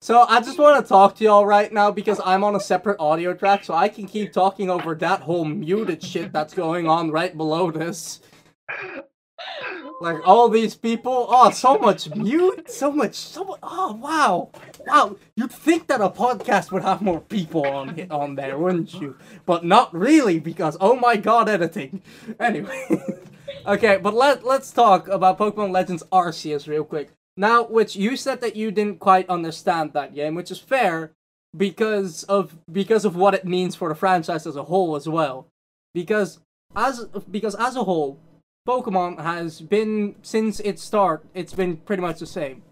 [0.00, 3.00] So I just want to talk to y'all right now because I'm on a separate
[3.00, 7.10] audio track, so I can keep talking over that whole muted shit that's going on
[7.10, 8.20] right below this.
[10.00, 13.60] Like all these people, oh, so much mute, so much, so much.
[13.62, 14.50] Oh wow,
[14.86, 15.16] wow!
[15.36, 19.16] You'd think that a podcast would have more people on it on there, wouldn't you?
[19.46, 22.02] But not really, because oh my god, editing.
[22.38, 22.86] Anyway,
[23.66, 27.10] okay, but let let's talk about Pokemon Legends Arceus real quick.
[27.36, 31.12] Now, which you said that you didn't quite understand that game, which is fair
[31.56, 35.46] because of because of what it means for the franchise as a whole as well.
[35.94, 36.40] Because
[36.74, 38.18] as because as a whole,
[38.66, 42.62] Pokemon has been since its start, it's been pretty much the same.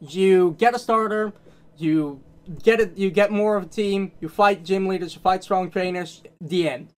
[0.00, 1.32] You get a starter,
[1.78, 2.20] you
[2.62, 5.70] get it you get more of a team, you fight gym leaders, you fight strong
[5.70, 6.88] trainers, the end.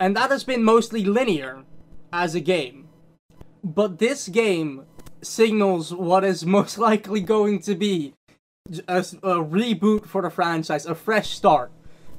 [0.00, 1.62] And that has been mostly linear
[2.12, 2.88] as a game.
[3.62, 4.84] But this game
[5.24, 8.14] signals what is most likely going to be
[8.88, 11.70] a, a reboot for the franchise, a fresh start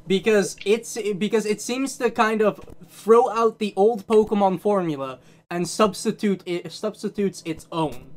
[0.07, 5.67] because it's because it seems to kind of throw out the old Pokemon formula and
[5.67, 8.11] substitute it substitutes its own.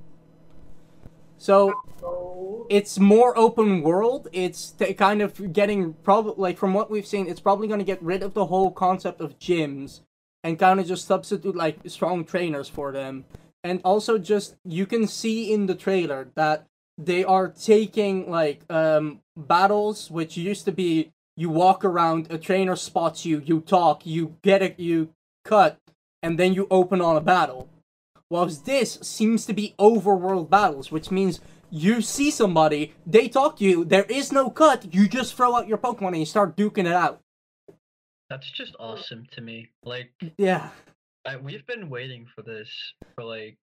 [1.39, 1.73] So
[2.69, 4.29] it's more open world.
[4.33, 8.03] It's kind of getting probably like from what we've seen, it's probably going to get
[8.03, 10.01] rid of the whole concept of gyms
[10.45, 13.25] and kind of just substitute like strong trainers for them.
[13.65, 16.67] And also just you can see in the trailer that
[16.97, 22.75] they are taking like um battles which used to be you walk around, a trainer
[22.75, 25.79] spots you, you talk, you get it, you cut,
[26.21, 27.69] and then you open on a battle.
[28.29, 31.41] Whilst this seems to be overworld battles, which means
[31.71, 35.69] you see somebody, they talk to you, there is no cut, you just throw out
[35.69, 37.21] your Pokemon and you start duking it out.
[38.29, 39.71] That's just awesome to me.
[39.85, 40.71] Like, Yeah.
[41.27, 42.69] I, we've been waiting for this
[43.15, 43.59] for like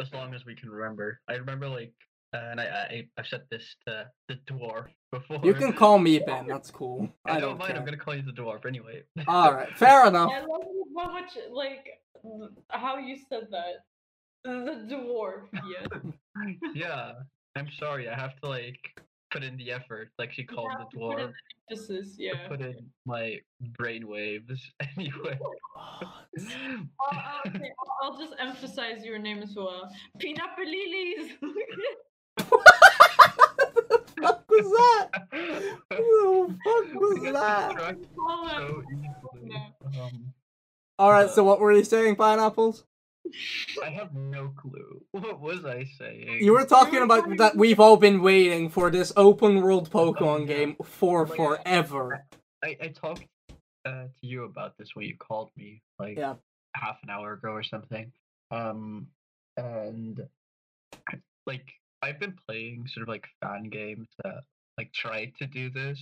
[0.00, 1.20] as long as we can remember.
[1.28, 1.92] I remember like,
[2.34, 5.40] uh, and I, I I've said this to the dwarf before.
[5.42, 7.08] You can call me Ben, that's cool.
[7.26, 7.78] I, I don't don't mind.
[7.78, 9.02] I'm gonna call you the dwarf anyway.
[9.28, 10.30] Alright, fair enough.
[10.32, 10.62] I love
[10.98, 11.86] how much like
[12.70, 13.84] how you said that.
[14.44, 16.00] The dwarf, Yeah.
[16.74, 17.12] yeah.
[17.56, 18.08] I'm sorry.
[18.08, 18.78] I have to like
[19.30, 21.32] put in the effort, like she called have the to put in dwarf.
[21.70, 22.48] Emphasis, to yeah.
[22.48, 23.38] Put in my
[23.78, 24.60] brain waves
[24.96, 25.38] anyway.
[25.76, 26.12] I'll,
[27.12, 29.88] I'll, okay, I'll- I'll just emphasize your name as well.
[30.18, 31.36] Pinapalilis!
[32.48, 35.08] what the fuck was that?
[35.30, 37.96] What the fuck was that?
[38.14, 38.82] So.
[40.00, 40.32] Um,
[41.00, 42.84] Alright, so what were you saying, pineapples?
[43.82, 44.99] I have no clue.
[45.20, 46.38] What was I saying?
[46.40, 50.54] You were talking about that we've all been waiting for this open world Pokemon yeah.
[50.54, 52.24] game for Oh forever.
[52.62, 53.26] I, I talked
[53.84, 56.34] uh, to you about this when you called me like Yeah.
[56.74, 58.12] half an hour ago or something.
[58.50, 59.08] Um,
[59.56, 60.26] and
[61.46, 64.42] like I've been playing sort of like fan games that
[64.78, 66.00] like tried to do this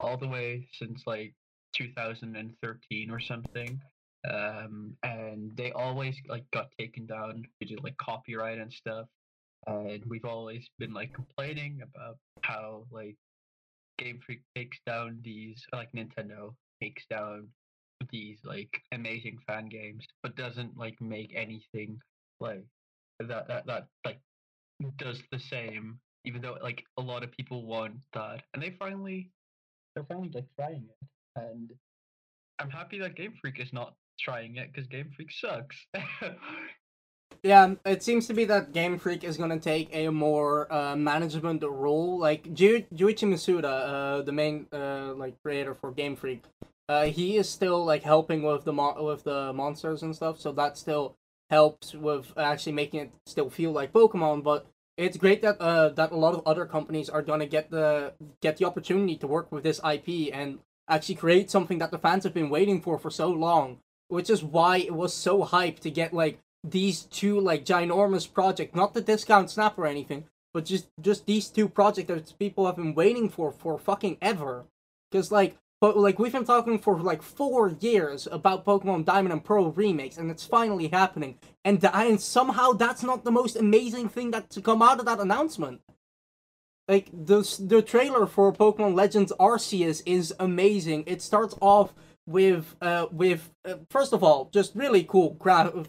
[0.00, 1.34] all the way since like
[1.74, 3.80] 2013 or something.
[4.28, 9.06] Um, and they always like got taken down due to like copyright and stuff.
[9.66, 13.16] And we've always been like complaining about how like
[13.98, 17.48] Game Freak takes down these, like Nintendo takes down
[18.10, 21.98] these like amazing fan games, but doesn't like make anything
[22.40, 22.64] like
[23.20, 24.20] that that that like
[24.98, 25.98] does the same.
[26.24, 29.30] Even though like a lot of people want that, and they finally
[29.94, 31.70] they're finally like trying it, and
[32.58, 35.86] I'm happy that Game Freak is not trying it because Game Freak sucks.
[37.42, 41.62] Yeah, it seems to be that Game Freak is gonna take a more uh, management
[41.64, 42.18] role.
[42.18, 46.44] Like Ju- Junichi Masuda, uh, the main uh, like creator for Game Freak,
[46.88, 50.38] uh, he is still like helping with the mo- with the monsters and stuff.
[50.40, 51.16] So that still
[51.50, 54.44] helps with actually making it still feel like Pokemon.
[54.44, 58.12] But it's great that uh, that a lot of other companies are gonna get the
[58.40, 62.22] get the opportunity to work with this IP and actually create something that the fans
[62.22, 63.78] have been waiting for for so long.
[64.12, 68.76] Which is why it was so hyped to get like these two like ginormous project,
[68.76, 72.76] not the discount snap or anything, but just just these two projects that people have
[72.76, 74.66] been waiting for for fucking ever.
[75.10, 79.42] Cause like, but like we've been talking for like four years about Pokemon Diamond and
[79.42, 81.38] Pearl remakes, and it's finally happening.
[81.64, 85.20] And and somehow that's not the most amazing thing that to come out of that
[85.20, 85.80] announcement.
[86.86, 91.04] Like the the trailer for Pokemon Legends Arceus is amazing.
[91.06, 91.94] It starts off
[92.32, 95.36] with uh with uh, first of all just really cool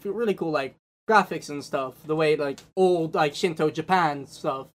[0.04, 0.76] really cool like
[1.08, 4.68] graphics and stuff the way like old like shinto japan stuff.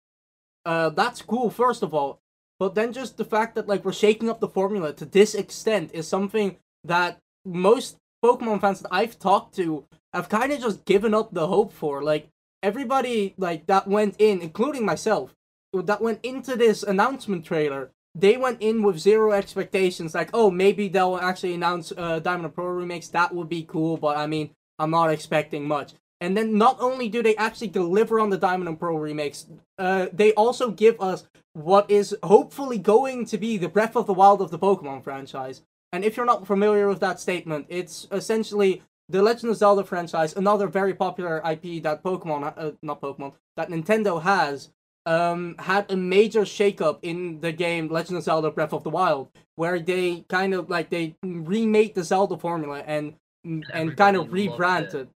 [0.65, 2.19] Uh that's cool first of all.
[2.60, 5.91] But then just the fact that like we're shaking up the formula to this extent
[5.93, 11.13] is something that most pokemon fans that i've talked to have kind of just given
[11.13, 12.01] up the hope for.
[12.01, 12.30] Like
[12.63, 15.36] everybody like that went in including myself
[15.73, 20.15] that went into this announcement trailer they went in with zero expectations.
[20.15, 23.08] Like oh maybe they'll actually announce uh, diamond and pearl remakes.
[23.10, 25.93] That would be cool but i mean i'm not expecting much.
[26.19, 30.08] And then not only do they actually deliver on the diamond and pearl remakes uh,
[30.12, 34.41] they also give us what is hopefully going to be the breath of the wild
[34.41, 35.62] of the pokemon franchise.
[35.93, 40.36] And if you're not familiar with that statement it's essentially the Legend of Zelda franchise,
[40.36, 44.69] another very popular IP that Pokemon, uh, not Pokemon, that Nintendo has,
[45.07, 49.29] um, had a major shakeup in the game Legend of Zelda Breath of the Wild,
[49.55, 54.93] where they kind of like they remade the Zelda formula and and kind of rebranded.
[54.93, 55.09] it.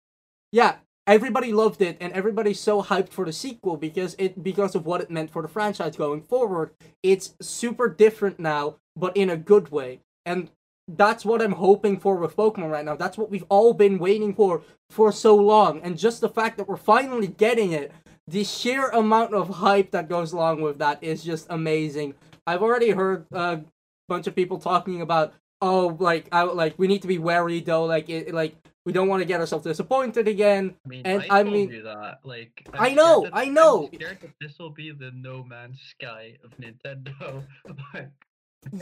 [0.54, 0.76] Yeah,
[1.06, 5.02] everybody loved it, and everybody's so hyped for the sequel because it because of what
[5.02, 6.72] it meant for the franchise going forward.
[7.04, 10.50] It's super different now, but in a good way, and
[10.88, 12.96] that's what I'm hoping for with Pokemon right now.
[12.96, 16.70] That's what we've all been waiting for for so long, and just the fact that
[16.70, 17.92] we're finally getting it,
[18.28, 22.14] the sheer amount of hype that goes along with that is just amazing.
[22.48, 23.62] I've already heard a
[24.08, 27.86] bunch of people talking about, oh, like, I, like we need to be wary though,
[27.86, 28.56] like, it, like
[28.86, 30.76] we don't want to get ourselves disappointed again.
[30.86, 32.20] I mean, And I, I told mean- you that.
[32.24, 33.88] Like, I I'm know, that- I know.
[33.88, 37.44] I'm scared that this will be the No Man's Sky of Nintendo.
[37.66, 38.12] but and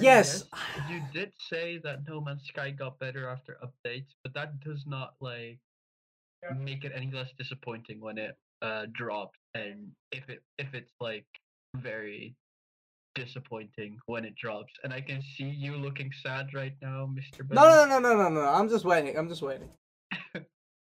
[0.02, 0.43] Yes,
[0.89, 5.13] you did say that No Man's Sky got better after updates, but that does not
[5.21, 5.60] like
[6.58, 11.25] make it any less disappointing when it uh drops, and if it if it's like
[11.75, 12.35] very
[13.15, 14.73] disappointing when it drops.
[14.83, 17.47] And I can see you looking sad right now, Mr.
[17.47, 17.55] Ben.
[17.55, 18.41] no, no, no, no, no, no.
[18.41, 19.17] I'm just waiting.
[19.17, 19.69] I'm just waiting.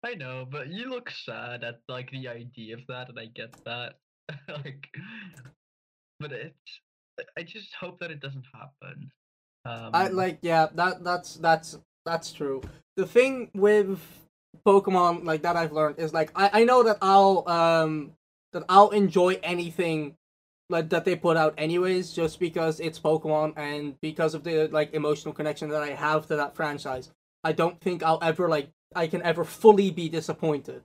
[0.05, 3.55] I know, but you look sad at like the idea of that, and I get
[3.65, 3.95] that.
[4.49, 4.89] like,
[6.21, 6.81] but it's.
[7.37, 9.11] I just hope that it doesn't happen.
[9.65, 12.63] Um, I like yeah, that that's that's that's true.
[12.97, 14.01] The thing with
[14.67, 18.13] Pokemon like that I've learned is like I, I know that I'll um
[18.53, 20.17] that I'll enjoy anything
[20.69, 24.95] like that they put out anyways just because it's Pokemon and because of the like
[24.95, 27.11] emotional connection that I have to that franchise.
[27.45, 30.83] I don't think I'll ever like I can ever fully be disappointed.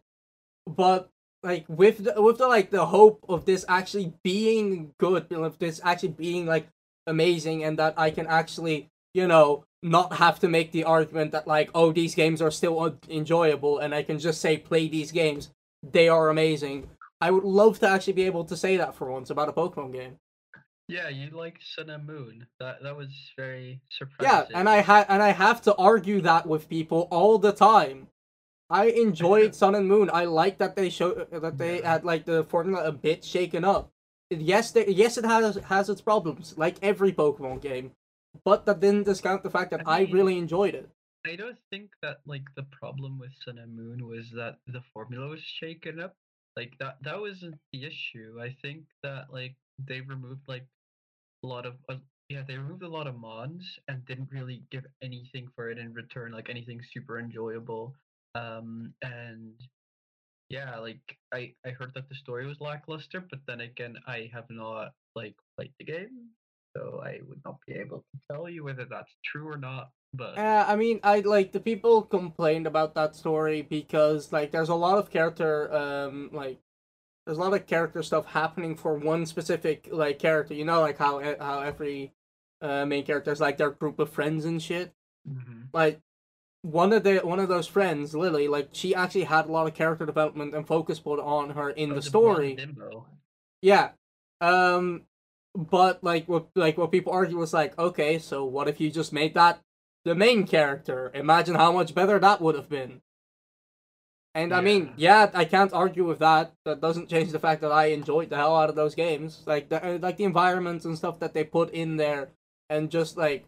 [0.65, 1.09] But
[1.43, 5.79] like with the with the like the hope of this actually being good, of this
[5.83, 6.67] actually being like
[7.05, 11.47] amazing and that I can actually, you know, not have to make the argument that
[11.47, 15.49] like, oh, these games are still enjoyable and I can just say play these games.
[15.91, 16.89] They are amazing.
[17.21, 19.93] I would love to actually be able to say that for once about a Pokemon
[19.93, 20.17] game.
[20.87, 22.45] yeah, you like Sun and Moon.
[22.59, 24.47] That that was very surprising.
[24.51, 28.07] Yeah, and I ha- and I have to argue that with people all the time.
[28.69, 30.09] I enjoyed Sun and Moon.
[30.13, 33.89] I like that they show that they had like the formula a bit shaken up.
[34.29, 37.91] Yes, they, yes, it has has its problems, like every Pokemon game,
[38.43, 40.89] but that didn't discount the fact that I I really enjoyed it.
[41.25, 45.27] I don't think that like the problem with Sun and Moon was that the formula
[45.27, 46.15] was shaken up.
[46.55, 48.39] Like that that wasn't the issue.
[48.41, 50.65] I think that like they removed like
[51.43, 51.95] a lot of uh,
[52.29, 55.93] yeah they removed a lot of mons and didn't really give anything for it in
[55.93, 57.93] return like anything super enjoyable.
[58.35, 59.53] Um and
[60.49, 64.49] yeah like I I heard that the story was lackluster, but then again I have
[64.49, 66.29] not like played the game,
[66.77, 69.91] so I would not be able to tell you whether that's true or not.
[70.13, 74.69] But Uh, I mean, I like the people complained about that story because like there's
[74.69, 76.59] a lot of character um like
[77.25, 80.53] there's a lot of character stuff happening for one specific like character.
[80.53, 82.13] You know, like how how every
[82.61, 84.93] uh, main character is like their group of friends and shit.
[85.27, 85.67] Mhm.
[85.73, 85.99] Like
[86.61, 89.73] one of the one of those friends, Lily, like she actually had a lot of
[89.73, 92.57] character development and focus put on her in Oh, the story.
[93.61, 93.91] Yeah.
[94.39, 95.03] Um
[95.57, 99.11] but like what like what people argue was like, okay, so what if you just
[99.11, 99.59] made that
[100.05, 101.11] the main character?
[101.15, 103.01] Imagine how much better that would have been.
[104.35, 106.53] And I mean, yeah, I can't argue with that.
[106.63, 109.41] That doesn't change the fact that I enjoyed the hell out of those games.
[109.47, 112.29] Like the uh, like the environments and stuff that they put in there
[112.69, 113.47] and just like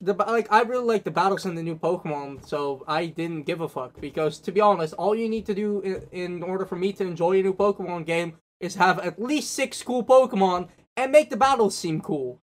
[0.00, 3.60] the like I really like the battles in the new Pokemon, so I didn't give
[3.60, 6.76] a fuck because to be honest, all you need to do in, in order for
[6.76, 11.12] me to enjoy a new Pokemon game is have at least six cool Pokemon and
[11.12, 12.40] make the battles seem cool.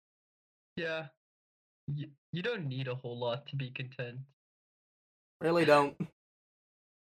[0.76, 1.06] Yeah.
[1.94, 4.18] You, you don't need a whole lot to be content.
[5.40, 5.96] Really don't.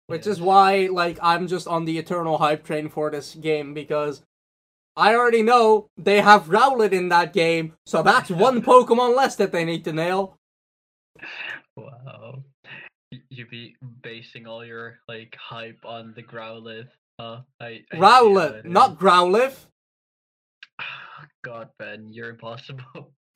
[0.08, 4.24] Which is why like I'm just on the eternal hype train for this game because
[4.98, 9.54] I already know they have Rowlet in that game, so that's one Pokemon less that
[9.54, 10.36] they need to nail.
[11.78, 12.44] Wow.
[13.12, 16.90] Y- You be basing all your like hype on the Growlithe.
[17.18, 18.98] Uh, I, I Rowlet, not.
[19.00, 19.56] Growlithe.
[21.44, 23.12] God, Ben, you're impossible.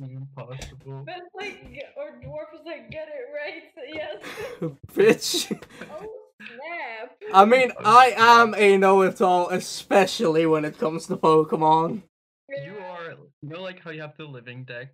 [0.00, 1.04] impossible.
[1.04, 1.64] Ben's like,
[1.96, 3.62] or dwarf is like, get it right.
[3.92, 4.22] Yes.
[4.92, 5.62] Bitch.
[5.90, 6.06] Oh
[6.40, 7.16] snap.
[7.32, 12.02] I mean, oh, I am a know-it-all, especially when it comes to Pokemon.
[12.48, 14.90] You are, you know, like how you have the living dex.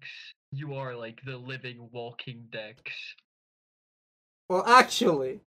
[0.53, 2.83] You are like the living, walking dex.
[4.49, 5.41] Well, actually,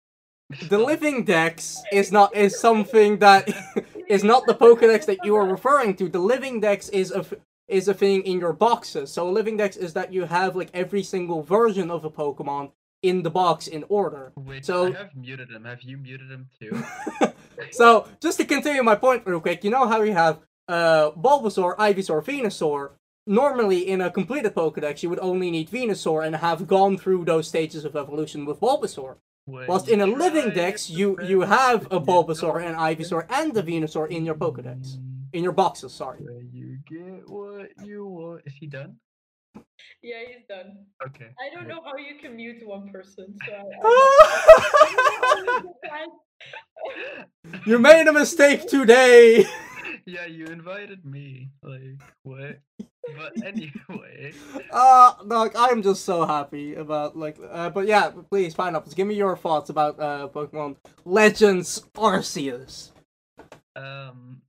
[0.68, 3.48] the living dex is not is something that
[4.10, 6.08] is not the Pokedex that you are referring to.
[6.08, 7.24] The living dex is a
[7.68, 9.12] is a thing in your boxes.
[9.12, 12.72] So a living dex is that you have like every single version of a Pokemon
[13.02, 14.32] in the box in order.
[14.36, 15.64] Wait, So- I have muted him.
[15.64, 16.82] Have you muted him too?
[17.72, 21.76] So just to continue my point real quick, you know how we have uh Bulbasaur,
[21.76, 22.82] Ivysaur, Venusaur.
[23.26, 27.46] Normally in a completed Pokedex, you would only need Venusaur and have gone through those
[27.46, 29.16] stages of evolution with Bulbasaur.
[29.50, 33.26] When Whilst in a living try dex, you you have a Bulbasaur, don't an Ivysaur,
[33.30, 34.96] and a Venusaur in your Pokedex.
[35.32, 36.20] In your boxes, sorry.
[36.52, 38.42] You get what you want.
[38.46, 38.96] Is he done?
[40.02, 40.78] Yeah, he's done.
[41.06, 41.30] Okay.
[41.38, 44.36] I don't know how you can mute one person, so I,
[45.92, 46.06] I
[47.66, 49.44] you made a mistake today.
[50.06, 51.50] yeah, you invited me.
[51.62, 52.60] Like what?
[53.16, 54.32] But anyway,
[54.72, 59.14] Uh, like I'm just so happy about like, uh, but yeah, please, pineapples, give me
[59.14, 62.92] your thoughts about uh Pokemon Legends Arceus.
[63.74, 64.42] um,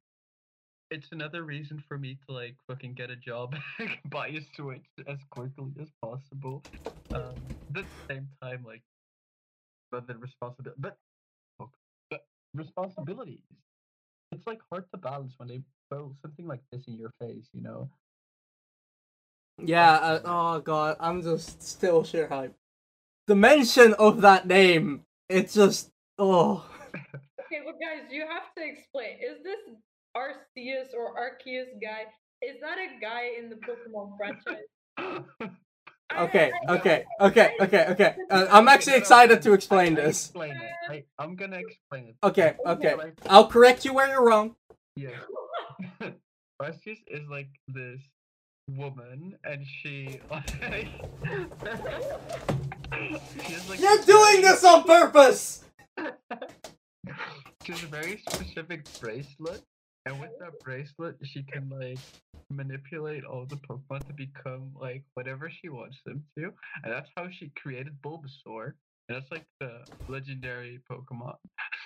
[0.91, 3.55] it's another reason for me to like fucking get a job,
[4.09, 6.61] buy a Switch as quickly as possible.
[7.13, 7.33] Um,
[7.71, 8.81] but at the same time, like,
[9.91, 10.97] but the responsibility, but,
[12.09, 13.39] but responsibilities.
[14.31, 17.61] It's like hard to balance when they throw something like this in your face, you
[17.61, 17.89] know.
[19.63, 19.93] Yeah.
[19.93, 22.53] Uh, oh god, I'm just still shit hype.
[23.27, 26.65] The mention of that name, it's just oh.
[26.95, 29.17] Okay, but guys, you have to explain.
[29.21, 29.59] Is this
[30.15, 32.05] Arceus or Arceus guy?
[32.41, 34.65] Is that a guy in the Pokemon franchise?
[36.13, 38.15] I- Okay, okay, okay, okay, okay.
[38.29, 40.25] Uh, I'm actually excited to explain this.
[40.25, 40.91] Explain it.
[40.91, 42.15] I, I'm gonna explain it.
[42.21, 42.95] Okay, okay.
[43.29, 44.57] I'll correct you where you're wrong.
[44.97, 45.11] Yeah.
[46.61, 48.01] Arceus is like this
[48.69, 50.19] woman, and she.
[53.35, 53.79] she has like.
[53.79, 55.63] You're doing this on purpose.
[57.63, 59.61] She has a very specific bracelet,
[60.07, 61.99] and with that bracelet, she can like
[62.49, 66.45] manipulate all the Pokemon to become like whatever she wants them to,
[66.83, 68.73] and that's how she created Bulbasaur.
[69.09, 71.35] And that's like the legendary Pokemon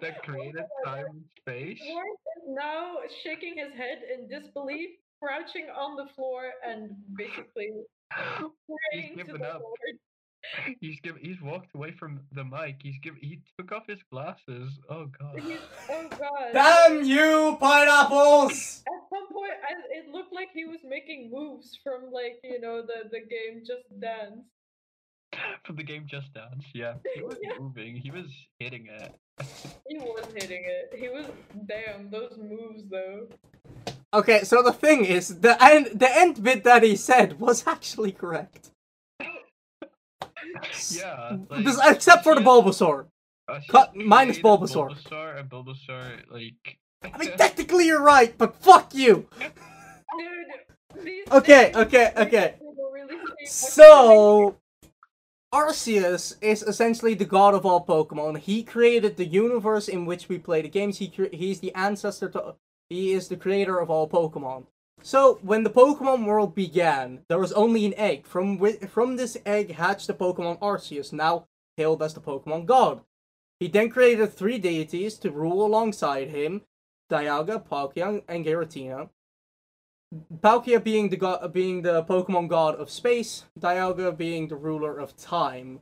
[0.00, 1.80] that created time and space.
[1.86, 4.90] Lord is now shaking his head in disbelief,
[5.22, 7.70] crouching on the floor, and basically
[8.10, 9.60] praying to the up.
[9.62, 9.78] Lord.
[10.80, 11.20] He's given.
[11.24, 12.76] He's walked away from the mic.
[12.80, 13.18] He's given.
[13.20, 14.78] He took off his glasses.
[14.88, 15.40] Oh god.
[15.40, 15.58] He's,
[15.90, 16.52] oh god.
[16.52, 18.84] Damn you, pineapples!
[18.86, 22.80] At some point, I, it looked like he was making moves from like you know
[22.82, 24.44] the the game Just Dance.
[25.64, 26.64] From the game Just Dance.
[26.72, 26.94] Yeah.
[27.16, 27.58] He was Yeah.
[27.58, 27.96] moving.
[27.96, 28.26] He was
[28.60, 29.14] hitting it.
[29.88, 30.94] He was hitting it.
[30.96, 31.26] He was
[31.66, 33.26] damn those moves though.
[34.14, 38.12] Okay, so the thing is, the end, the end bit that he said was actually
[38.12, 38.70] correct.
[40.90, 41.36] Yeah.
[41.50, 43.06] Bes- like, except for the Arceus- Bulbasaur.
[43.68, 44.90] Cut- minus created Bulbasaur.
[44.90, 46.78] Bulbasaur and Bulbasaur like.
[47.04, 49.28] I mean, technically you're right, but fuck you.
[50.94, 52.54] Dude, Okay, okay, okay.
[52.58, 54.56] people really see what So,
[55.54, 58.38] Arceus is essentially the god of all Pokemon.
[58.38, 60.98] He created the universe in which we play the games.
[60.98, 62.54] He cre- he's the ancestor to.
[62.88, 64.66] He is the creator of all Pokemon.
[65.02, 68.26] So when the Pokemon world began, there was only an egg.
[68.26, 68.58] From
[68.88, 73.02] from this egg hatched the Pokemon Arceus, now hailed as the Pokemon God.
[73.60, 76.62] He then created three deities to rule alongside him:
[77.10, 79.10] Dialga, Palkia, and Giratina.
[80.40, 85.16] Palkia being the god, being the Pokemon god of space, Dialga being the ruler of
[85.16, 85.80] time,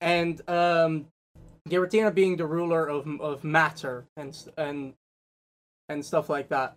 [0.00, 1.06] and um,
[1.68, 4.94] Giratina being the ruler of of matter and and
[5.88, 6.76] and stuff like that.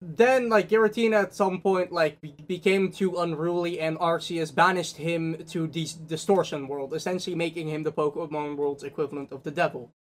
[0.00, 5.44] Then, like Giratina, at some point, like be- became too unruly, and Arceus banished him
[5.48, 9.92] to the Distortion World, essentially making him the Pokemon world's equivalent of the Devil.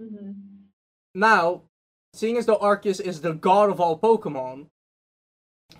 [0.00, 0.68] Mhm.
[1.14, 1.62] Now,
[2.12, 4.68] seeing as though Arceus is the god of all Pokemon,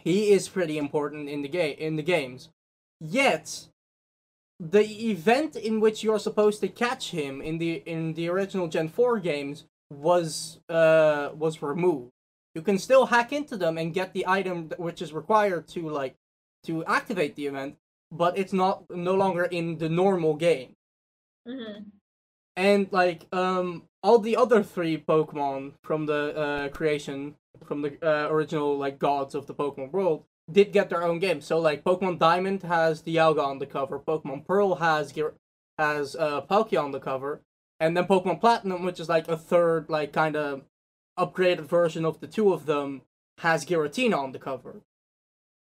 [0.01, 2.49] he is pretty important in the game in the games.
[3.01, 3.69] Yet,
[4.59, 8.89] the event in which you're supposed to catch him in the in the original Gen
[8.89, 9.65] 4 games
[9.95, 12.11] was uh was removed.
[12.55, 16.15] You can still hack into them and get the item which is required to like
[16.65, 17.77] to activate the event,
[18.11, 20.75] but it's not no longer in the normal game
[21.47, 21.85] Mhm.
[22.57, 27.37] and like um all the other three pokemon from the uh creation
[27.67, 31.41] from the uh, original like gods of the pokemon world did get their own game
[31.41, 35.13] so like pokemon diamond has dialga on the cover pokemon pearl has
[35.79, 37.43] has uh palkia on the cover
[37.81, 40.63] and then pokemon platinum which is like a third like kind of
[41.19, 43.03] upgraded version of the two of them
[43.39, 44.83] has giratina on the cover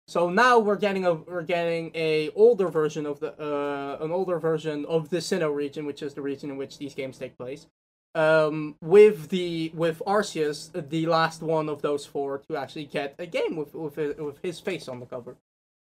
[0.08, 4.38] so now we're getting a we're getting a older version of the uh an older
[4.38, 7.66] version of the Sinnoh region, which is the region in which these games take place.
[8.14, 13.26] Um, with the with Arceus, the last one of those four to actually get a
[13.26, 15.36] game with with his, with his face on the cover.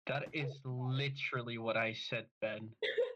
[0.07, 2.71] That is literally what I said, Ben.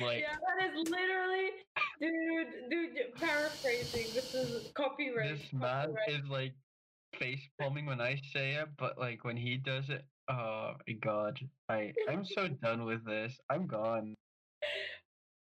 [0.00, 1.50] Like, yeah, that is literally,
[2.00, 3.14] dude, dude.
[3.16, 4.06] Paraphrasing.
[4.14, 5.38] This is copyright.
[5.38, 6.08] this man copyright.
[6.24, 6.52] is like
[7.18, 11.38] face palming when I say it, but like when he does it, oh my god,
[11.68, 13.38] I I'm so done with this.
[13.50, 14.14] I'm gone.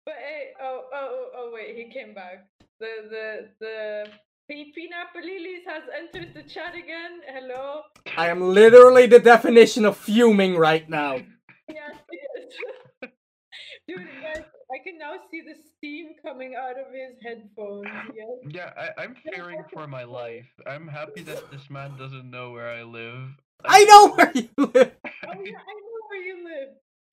[0.06, 2.46] But hey, oh, oh, oh, oh, wait, he came back.
[2.78, 4.06] The the the
[4.48, 7.20] P- Pinapolilis has entered the chat again.
[7.28, 7.82] Hello.
[8.16, 11.18] I am literally the definition of fuming right now.
[11.68, 12.52] Yes, yes.
[13.90, 17.88] Dude, guys, I can now see the steam coming out of his headphones.
[18.14, 18.28] Yes.
[18.48, 20.46] Yeah, I, I'm fearing for my life.
[20.64, 23.30] I'm happy that this man doesn't know where I live.
[23.64, 24.92] I know where you live.
[25.32, 26.68] Oh yeah, I know where you live.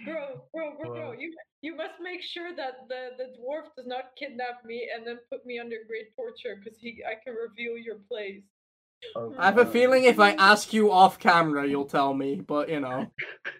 [0.05, 1.09] Bro, bro, bro, bro.
[1.09, 5.05] Well- You you must make sure that the, the dwarf does not kidnap me and
[5.05, 8.43] then put me under great torture because he I can reveal your place.
[9.15, 12.35] Oh, I have a feeling if I ask you off camera, you'll tell me.
[12.35, 13.11] But you know,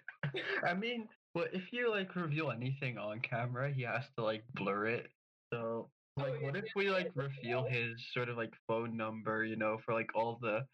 [0.66, 4.86] I mean, well, if you like reveal anything on camera, he has to like blur
[4.86, 5.06] it.
[5.52, 7.22] So, Oh, like, yeah, what if we like yeah.
[7.22, 10.64] reveal his sort of like phone number, you know, for like all the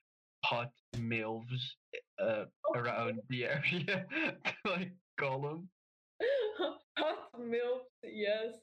[0.45, 1.61] hot milfs
[2.19, 5.69] uh Oh, around the area to like call him?
[6.99, 8.55] Hot milk, yes.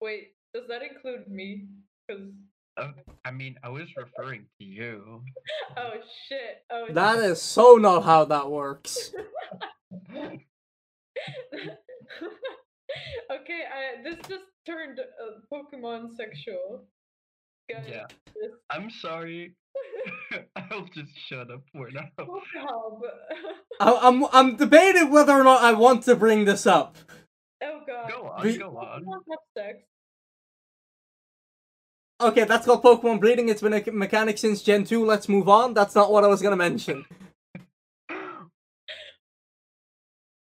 [0.00, 1.64] Wait, does that include me?
[2.06, 2.30] Because
[3.24, 5.22] I mean, I was referring to you.
[5.76, 5.92] oh
[6.28, 9.12] shit, oh that is so not how that works.
[13.30, 16.84] okay, I this just turned uh, Pokemon sexual.
[17.70, 18.06] Guys, Yeah.
[18.26, 19.54] this I'm sorry.
[20.56, 22.08] I'll just shut up for now.
[22.18, 23.00] Pokehub.
[23.80, 26.96] I- I'm I'm debating whether or not I want to bring this up.
[27.62, 28.10] oh god.
[28.10, 29.02] Go on, We- go on.
[29.04, 29.78] Pokemon have sex.
[32.20, 33.48] Okay, that's called Pokemon breeding.
[33.48, 35.04] It's been a mechanic since Gen 2.
[35.04, 35.74] Let's move on.
[35.74, 37.04] That's not what I was gonna mention.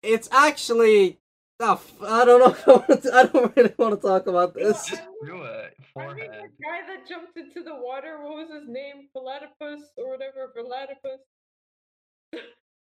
[0.04, 1.20] It's actually.
[1.60, 2.56] Oh, f- I don't know.
[2.68, 4.92] I want to- I don't really want to talk about this.
[4.92, 5.78] I mean- Do it.
[5.96, 9.10] I mean, the guy that jumped into the water, what was his name?
[9.14, 11.22] Platypus or whatever, Platypus.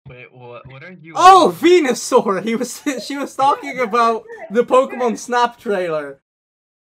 [0.07, 0.65] Wait, what?
[0.67, 1.13] What are you?
[1.15, 2.41] Oh, Venusaur!
[2.43, 2.81] He was.
[3.05, 6.21] She was talking about the Pokemon Snap trailer.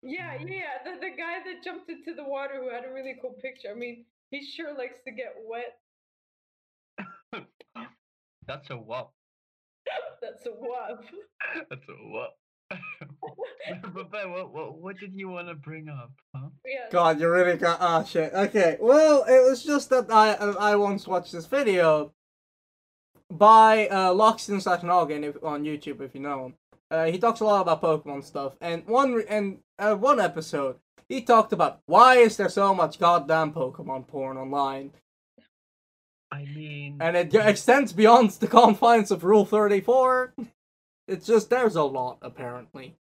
[0.03, 3.35] Yeah, yeah, the, the guy that jumped into the water who had a really cool
[3.41, 3.69] picture.
[3.71, 5.79] I mean, he sure likes to get wet.
[8.47, 9.09] That's a whoop.
[10.21, 11.03] That's a what?
[11.69, 12.31] That's a whoop.
[13.93, 16.11] but Ben, what, what what did you want to bring up?
[16.35, 16.49] Huh?
[16.65, 16.87] Yeah.
[16.91, 17.79] God, you really got.
[17.79, 18.33] Ah, shit.
[18.33, 22.13] Okay, well, it was just that I I once watched this video
[23.31, 26.53] by uh, Lockstin slash Gnoggin if, on YouTube if you know him.
[26.91, 30.77] Uh, he talks a lot about Pokemon stuff, and one and uh, one episode
[31.07, 34.91] he talked about why is there so much goddamn Pokemon porn online,
[36.35, 40.33] I mean, and it extends beyond the confines of Rule Thirty Four.
[41.07, 42.97] It's just there's a lot apparently.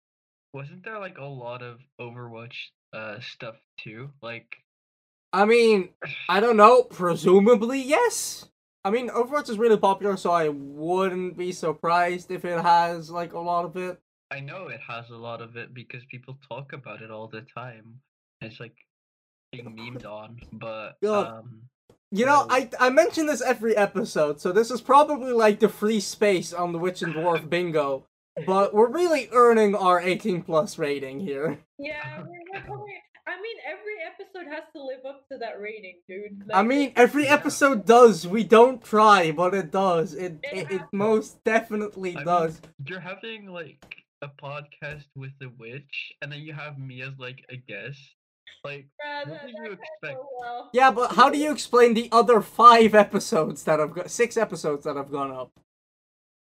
[0.53, 2.53] wasn't there like a lot of Overwatch
[2.93, 4.11] uh stuff too?
[4.21, 4.57] Like,
[5.31, 5.89] I mean,
[6.29, 6.83] I don't know.
[6.83, 8.49] Presumably, yes.
[8.85, 13.33] I mean, Overwatch is really popular, so I wouldn't be surprised if it has like
[13.33, 13.99] a lot of it.
[14.29, 17.41] I know it has a lot of it because people talk about it all the
[17.41, 17.99] time.
[18.41, 18.75] It's like
[19.51, 21.61] being memed on, but um,
[22.15, 25.99] You know, I I mention this every episode, so this is probably like the free
[25.99, 28.05] space on the Witch and Dwarf bingo.
[28.45, 31.59] But we're really earning our 18 plus rating here.
[31.79, 32.85] Yeah, we're, we're.
[33.25, 36.51] I mean, every episode has to live up to that rating, dude.
[36.53, 37.33] I mean, every Yeah.
[37.35, 38.27] episode does.
[38.27, 40.13] We don't try, but it does.
[40.13, 42.61] It It it, it most definitely I mean, does.
[42.85, 43.83] you're having like
[44.21, 47.99] a podcast with the witch, and then you have me as like a guest.
[48.63, 50.19] Like, yeah, what that, that you expect?
[50.39, 50.69] well.
[50.73, 54.85] Yeah, but how do you explain the other five episodes that have got six episodes
[54.85, 55.51] that have gone up?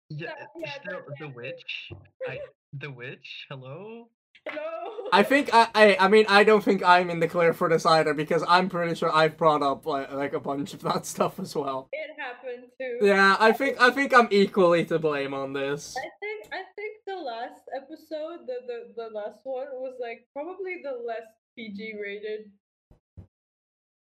[0.10, 1.92] yeah, uh, yeah, still that- the witch.
[2.28, 2.40] I,
[2.74, 3.46] the witch.
[3.50, 4.08] Hello.
[4.48, 5.10] Hello.
[5.12, 7.86] I think I, I I mean I don't think I'm in the clear for this
[7.86, 11.38] either because I'm pretty sure I've brought up like, like a bunch of that stuff
[11.42, 11.90] as well.
[11.92, 13.06] it happened too.
[13.06, 15.96] Yeah, I think I think I'm equally to blame on this.
[15.98, 20.80] I think I think the last episode, the, the the last one was like probably
[20.82, 21.28] the less
[21.58, 22.52] PG rated.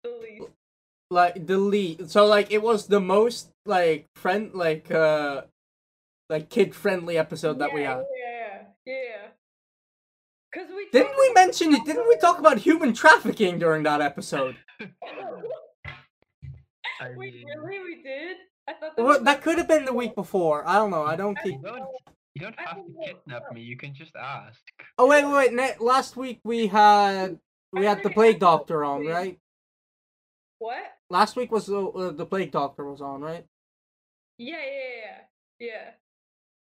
[0.03, 0.51] The least.
[1.10, 5.43] Like the lead, so like it was the most like friend like uh
[6.30, 8.06] like kid friendly episode that we yeah, had.
[8.20, 9.28] Yeah, yeah, yeah.
[10.53, 11.86] Cause we Didn't we mention it?
[11.86, 14.58] Didn't we talk about human trafficking during that episode?
[16.99, 17.80] I Wait, really?
[17.80, 18.38] We did?
[18.68, 20.68] I thought that Well, that could have been the week before.
[20.68, 21.03] I don't know.
[21.03, 21.53] I don't keep.
[21.53, 21.84] you don't,
[22.34, 23.62] you don't have to kidnap me.
[23.62, 24.60] You can just ask.
[24.97, 25.53] Oh wait, wait, wait.
[25.53, 27.39] Ne- last week we had
[27.76, 29.39] we had the plague doctor on, right?
[30.59, 30.84] What?
[31.09, 33.45] Last week was the uh, the plague doctor was on, right?
[34.38, 35.17] Yeah, yeah,
[35.59, 35.67] yeah.
[35.67, 35.89] Yeah.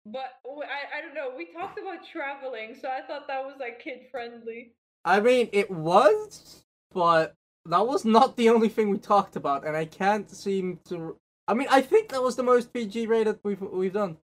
[0.05, 1.33] But I I don't know.
[1.35, 4.73] We talked about traveling, so I thought that was like kid friendly.
[5.03, 7.35] I mean, it was, but
[7.65, 11.17] that was not the only thing we talked about, and I can't seem to.
[11.47, 14.17] I mean, I think that was the most PG rated we've we've done.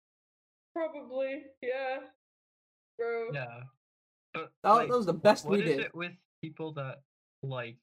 [0.75, 1.99] Probably, yeah.
[2.99, 3.31] Bro.
[3.33, 3.61] Yeah.
[4.33, 5.81] But That, like, that was the best we is did.
[5.81, 6.13] it with
[6.43, 7.01] people that
[7.43, 7.79] like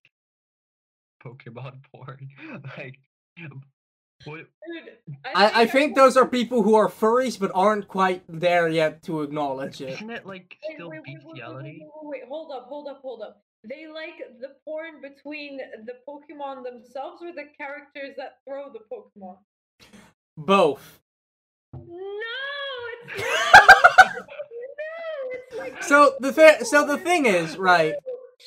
[1.23, 2.29] Pokemon porn?
[2.77, 2.99] like,
[4.25, 4.37] what?
[4.39, 9.03] Dude, I, I think those are people who are furries but aren't quite there yet
[9.03, 9.89] to acknowledge it.
[9.89, 11.69] Isn't it like Wait, still wait, wait, wait, wait, bestiality?
[11.81, 13.43] wait, wait, wait, hold up, hold up, hold up.
[13.67, 19.37] They like the porn between the Pokemon themselves or the characters that throw the Pokemon?
[20.37, 20.99] Both.
[21.73, 21.81] No,
[23.03, 24.15] it's not.
[24.15, 24.25] no,
[25.33, 27.95] it's like So the thi- so the thing is, right?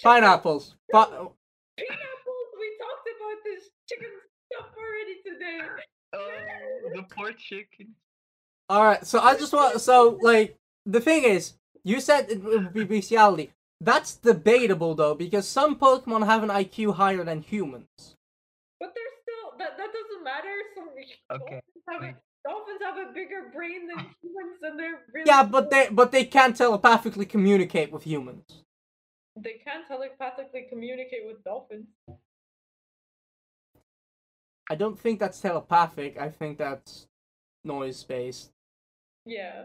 [0.02, 0.74] Pineapples.
[0.92, 2.48] Pi- pineapples.
[2.58, 4.10] We talked about this chicken
[4.52, 5.60] stuff already today.
[6.12, 7.94] Oh, the poor chicken.
[8.68, 9.06] All right.
[9.06, 9.80] So I just want.
[9.80, 11.52] So like the thing is,
[11.84, 13.50] you said it would be bestiality.
[13.80, 17.86] That's debatable though, because some Pokemon have an IQ higher than humans.
[18.80, 20.54] But they're still that that doesn't matter.
[20.74, 20.88] Some
[21.30, 22.14] Okay, dolphins have, a,
[22.44, 26.24] dolphins have a bigger brain than humans, and they're really Yeah, but they but they
[26.24, 28.64] can't telepathically communicate with humans.
[29.36, 31.88] They can't telepathically communicate with dolphins.
[34.68, 36.18] I don't think that's telepathic.
[36.20, 37.06] I think that's
[37.64, 38.50] noise based.
[39.26, 39.64] Yeah.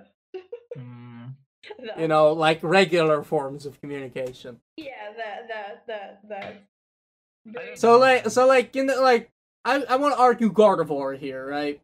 [0.78, 1.34] Mm.
[1.84, 4.60] That, You know, like regular forms of communication.
[4.78, 7.78] Yeah, that that that that.
[7.80, 9.32] So like so like in the, like
[9.64, 11.82] I I want to argue Gardevoir here, right?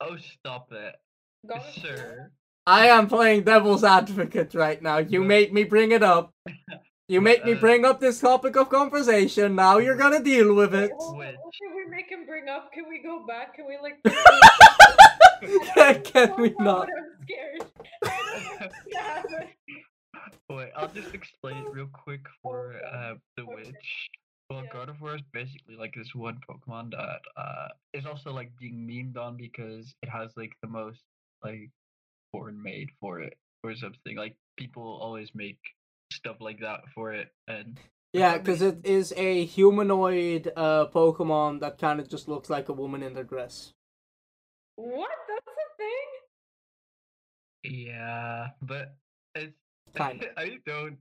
[0.00, 0.94] Oh, stop it,
[1.44, 2.30] God- sir.
[2.68, 4.98] I am playing devil's advocate right now.
[4.98, 6.32] You made me bring it up.
[7.08, 9.54] You made me Uh, bring up this topic of conversation.
[9.54, 10.90] Now you're gonna deal with it.
[10.96, 12.72] Hold what Can we make him bring up?
[12.72, 13.54] Can we go back?
[13.54, 14.02] Can we like?
[16.04, 16.88] Can we Oh, not?
[16.88, 17.64] I'm scared.
[18.02, 19.48] I don't know what's gonna happen.
[20.50, 24.08] Wait, I'll just explain it real quick for uh, the witch.
[24.50, 24.70] Well, Yeah.
[24.86, 29.36] Gardevoir is basically like this one Pokemon that uh is also like being memed on
[29.36, 31.02] because it has like the most
[31.44, 31.70] like
[32.32, 34.16] porn made for it or something.
[34.16, 35.60] Like people always make
[36.16, 37.78] stuff like that for it, and
[38.12, 42.72] Yeah, because it is a humanoid uh, Pokemon that kind of just looks like a
[42.72, 43.72] woman in a dress.
[44.76, 45.10] What?
[45.28, 46.08] That's a thing?
[47.86, 48.94] yeah, but
[49.34, 49.54] it's
[49.94, 50.98] Kind I don't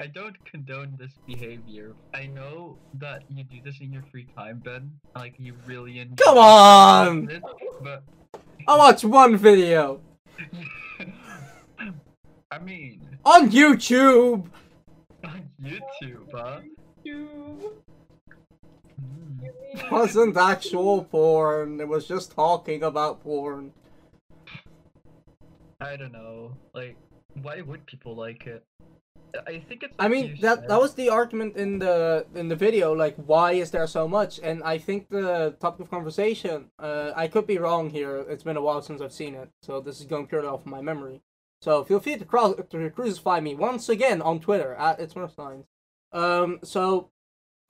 [0.00, 1.94] I don't condone this behavior.
[2.12, 4.90] I know that you do this in your free time, Ben.
[5.14, 7.30] Like you really enjoy Come on!
[7.30, 7.42] it,
[7.80, 8.02] but
[8.66, 10.00] I watched one video
[12.54, 14.46] I mean, on YouTube.
[15.24, 16.60] on YouTube, huh?
[17.02, 17.72] You.
[19.42, 21.80] It wasn't actual porn.
[21.80, 23.72] It was just talking about porn.
[25.80, 26.52] I don't know.
[26.72, 26.96] Like,
[27.42, 28.62] why would people like it?
[29.48, 29.94] I think it's.
[29.98, 30.68] I mean that said.
[30.68, 32.94] that was the argument in the in the video.
[32.94, 34.38] Like, why is there so much?
[34.38, 36.70] And I think the topic of conversation.
[36.78, 38.24] Uh, I could be wrong here.
[38.28, 40.80] It's been a while since I've seen it, so this is going purely off my
[40.80, 41.20] memory.
[41.64, 45.64] So feel free to, to crucify me once again on Twitter at it's Signs.
[46.12, 46.58] Um.
[46.62, 47.08] So,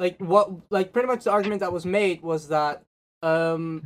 [0.00, 0.50] like what?
[0.68, 2.82] Like pretty much the argument that was made was that
[3.22, 3.82] um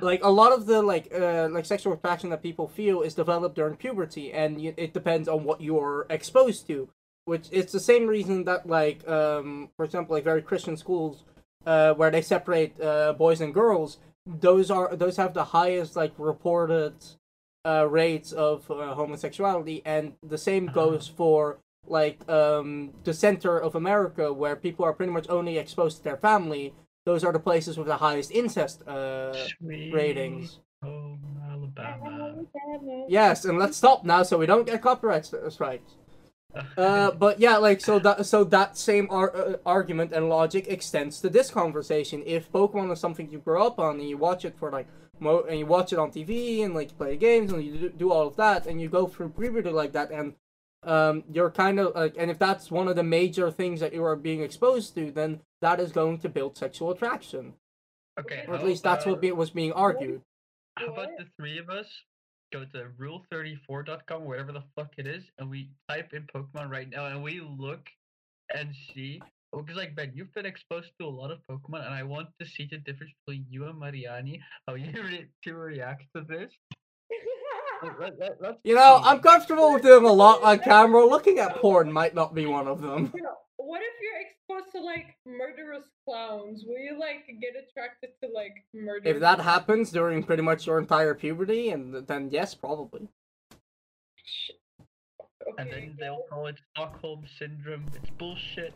[0.00, 3.54] like a lot of the like uh like sexual attraction that people feel is developed
[3.54, 6.88] during puberty and it depends on what you're exposed to
[7.26, 11.24] which it's the same reason that like um for example like very christian schools
[11.66, 16.12] uh where they separate uh boys and girls those are those have the highest like
[16.18, 16.94] reported
[17.64, 23.74] uh rates of uh, homosexuality and the same goes for like um the center of
[23.74, 26.74] america where people are pretty much only exposed to their family.
[27.06, 30.60] Those are the places with the highest incest uh ratings.
[30.82, 32.34] home Alabama.
[33.08, 35.96] yes and let's stop now so we don't get copyright st- strikes.
[36.78, 41.20] Uh, but yeah, like so that so that same ar- uh, argument and logic extends
[41.20, 42.22] to this conversation.
[42.24, 45.03] If Pokemon is something you grow up on and you watch it for like mo-
[45.26, 48.26] and you watch it on TV and like you play games and you do, all
[48.26, 50.34] of that and you go through puberty like that and
[50.82, 54.04] um you're kind of like and if that's one of the major things that you
[54.04, 57.54] are being exposed to, then that is going to build sexual attraction.
[58.18, 58.44] Okay.
[58.46, 60.22] Or at least that's what be- was being argued.
[60.76, 61.86] How about the three of us
[62.52, 67.06] go to rule34.com, whatever the fuck it is, and we type in Pokemon right now
[67.06, 67.88] and we look
[68.54, 69.20] and see.
[69.56, 72.46] Because, like, Ben, you've been exposed to a lot of Pokemon, and I want to
[72.46, 76.52] see the difference between you and Mariani, how you re- to react to this.
[78.00, 79.08] Let- let- let- You know, see.
[79.10, 81.04] I'm comfortable with doing a lot on camera.
[81.04, 83.12] Looking at porn might not be one of them.
[83.56, 86.64] What if you're exposed to like murderous clowns?
[86.66, 89.08] Will you like get attracted to like murder?
[89.08, 93.08] If that happens during pretty much your entire puberty, and then yes, probably.
[95.54, 95.62] Okay.
[95.62, 97.84] And then they'll call it Stockholm syndrome.
[97.94, 98.74] It's bullshit.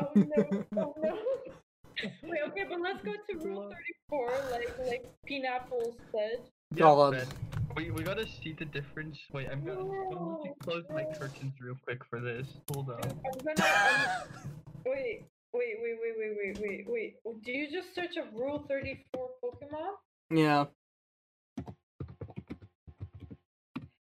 [0.00, 0.64] Oh no!
[0.78, 1.18] Oh no!
[2.22, 6.40] Wait, okay, but let's go to rule thirty-four, like like Pineapple said.
[6.74, 7.12] God.
[7.12, 7.26] Ben,
[7.76, 9.18] we, we gotta see the difference.
[9.32, 12.46] Wait, I'm gonna, I'm gonna close my curtains real quick for this.
[12.72, 13.00] Hold on.
[13.02, 13.68] I'm gonna.
[13.68, 14.28] I'm-
[14.86, 17.44] wait, wait, wait, wait, wait, wait, wait, wait.
[17.44, 19.94] Do you just search up Rule Thirty Four Pokemon?
[20.30, 20.64] Yeah.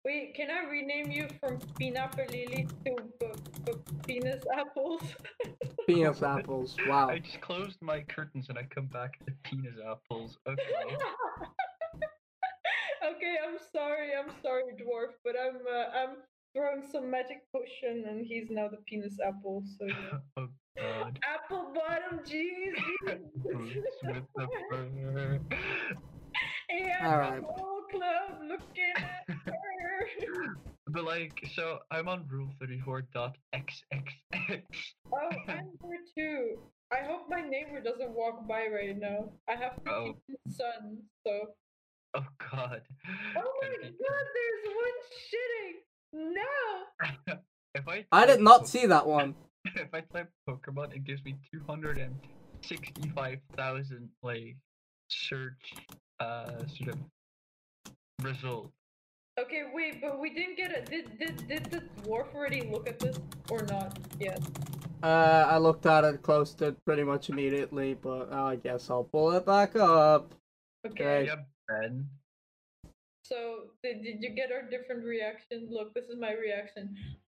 [0.05, 3.27] Wait, can I rename you from Pineapple Lily to B-
[3.65, 3.71] B-
[4.05, 5.01] Penis Apples?
[5.87, 6.75] Penis apples.
[6.87, 7.07] Wow.
[7.09, 10.37] I just closed my curtains and I come back to penis apples.
[10.45, 10.61] Okay.
[13.05, 16.17] okay, I'm sorry, I'm sorry, dwarf, but I'm uh, I'm
[16.53, 19.63] throwing some magic potion, and he's now the penis apple.
[19.77, 20.19] So yeah.
[20.37, 20.47] oh
[20.77, 21.19] god.
[21.23, 22.75] apple bottom cheese.
[23.05, 24.47] Boots with the
[30.87, 33.33] But like, so I'm on rule 34.xxx.
[35.11, 36.57] Oh, I'm here too.
[36.91, 39.31] I hope my neighbor doesn't walk by right now.
[39.49, 40.15] I have to Oh.
[40.27, 41.55] 15 sons, so.
[42.15, 42.81] Oh god.
[43.37, 44.97] Oh my god, there's one
[45.31, 45.75] shitting!
[46.35, 46.53] No!
[47.75, 49.33] If I I did not Po- see that one.
[49.65, 54.55] If I type Pokemon, it gives me 265,000 like
[55.09, 55.73] search
[56.19, 56.99] uh sort of
[58.21, 58.71] result.
[59.39, 60.89] Okay, wait, but we didn't get it.
[60.89, 63.19] Did, did, did the dwarf already look at this
[63.49, 63.97] or not?
[64.19, 64.39] Yes.
[65.01, 69.03] Uh, I looked at it, closed it pretty much immediately, but uh, I guess I'll
[69.03, 70.35] pull it back up.
[70.85, 71.03] Okay.
[71.03, 71.25] Okay.
[71.25, 71.35] Yeah,
[71.67, 72.07] Ben.
[73.25, 75.71] So, did, did you get our different reactions?
[75.71, 76.95] Look, this is my reaction.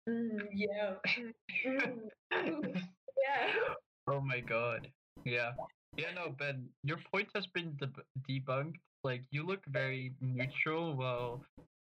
[0.08, 0.94] Mm, yeah.
[1.18, 1.32] Mm,
[1.66, 2.00] mm,
[2.32, 3.52] mm, yeah.
[4.08, 4.86] Oh my god.
[5.24, 5.50] Yeah.
[5.96, 8.76] Yeah, no, Ben, your point has been deb- debunked.
[9.02, 11.42] Like, you look very neutral while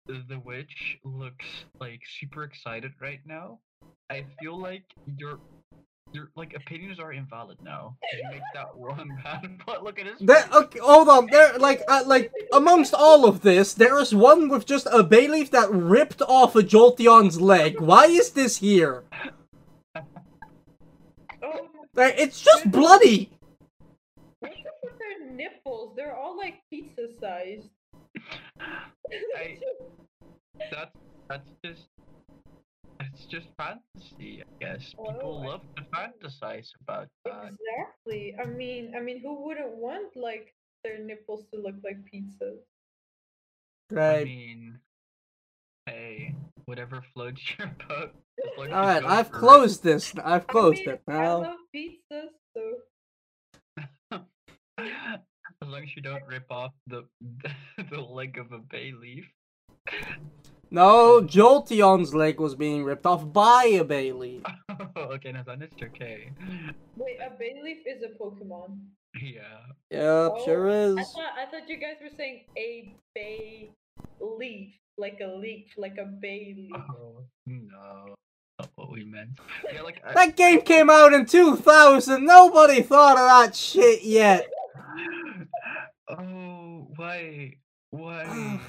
[0.10, 1.46] the the witch looks
[1.80, 3.60] like super excited right now.
[4.10, 4.84] I feel like
[5.18, 5.40] your
[6.12, 7.96] your like opinions are invalid now.
[8.14, 10.16] You make that one bad, but look at his.
[10.20, 11.28] There, okay, hold on.
[11.28, 15.52] There, like, uh, like amongst all of this, there is one with just a Bayleef
[15.52, 17.80] that ripped off a Jolteon's leg.
[17.80, 19.04] Why is this here?
[19.96, 20.02] Oh,
[21.96, 23.30] Like, it's just bloody.
[24.40, 25.94] what's up with their nipples?
[25.96, 27.68] They're all like pizza sized.
[29.38, 29.60] I-
[30.72, 30.92] That's
[31.30, 31.88] that's just
[33.00, 34.90] it's just fantasy, I guess.
[34.90, 37.54] People Oh, I love to fantasize about that.
[37.54, 38.36] Exactly.
[38.40, 40.54] I mean, I mean, who wouldn't want like
[40.84, 42.60] their nipples to look like pizzas?
[43.92, 44.26] I Right.
[44.26, 44.80] mean,
[45.86, 46.36] hey,
[46.66, 48.14] whatever floats your boat.
[48.44, 49.04] as long as you All right.
[49.06, 49.40] I've for it.
[49.40, 50.14] closed this.
[50.24, 51.38] I've I closed mean, it I now.
[51.40, 52.30] love pizzas,
[54.12, 54.20] so
[55.62, 57.04] As long as you don't rip off the
[57.92, 59.26] the leg of a bay leaf.
[60.72, 64.44] No, Jolteon's leg was being ripped off by a Bayleef.
[64.98, 66.32] okay, now then it's okay.
[66.96, 68.78] wait, a Bayleef is a Pokemon.
[69.20, 69.42] Yeah.
[69.90, 70.96] Yep, Oh, sure is.
[70.98, 73.72] I thought I thought you guys were saying a bay
[74.22, 76.72] leaf, like a leaf, like a bay leaf.
[76.76, 78.16] Oh no,
[78.60, 79.30] not what we meant.
[79.74, 82.26] Yeah, like I, That game came out in 2000.
[82.26, 84.48] Nobody thought of that shit yet.
[86.10, 87.56] oh why
[87.92, 88.60] why?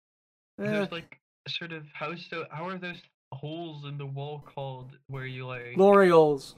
[0.58, 1.18] There's like
[1.48, 3.00] sort of how so how are those
[3.32, 6.54] holes in the wall called where you like L'Oreals.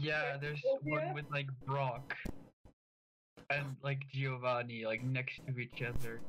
[0.00, 0.92] yeah there's Phobia?
[1.06, 2.14] one with like Brock
[3.50, 6.20] and like Giovanni like next to each other.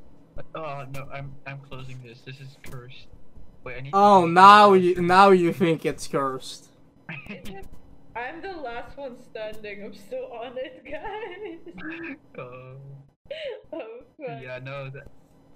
[0.55, 2.21] Oh no, I'm I'm closing this.
[2.21, 3.07] This is cursed.
[3.67, 3.89] Wait, I need.
[3.93, 4.83] Oh, close now this.
[4.83, 6.69] you now you think it's cursed.
[8.15, 9.83] I'm the last one standing.
[9.83, 12.15] I'm still on it, guys.
[12.37, 12.77] oh.
[13.73, 14.41] oh, God.
[14.41, 15.09] Yeah, no, that,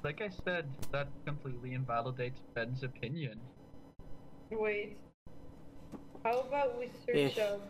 [0.04, 3.40] like I said, that completely invalidates Ben's opinion.
[4.50, 4.98] Wait.
[6.26, 7.62] How about we search up?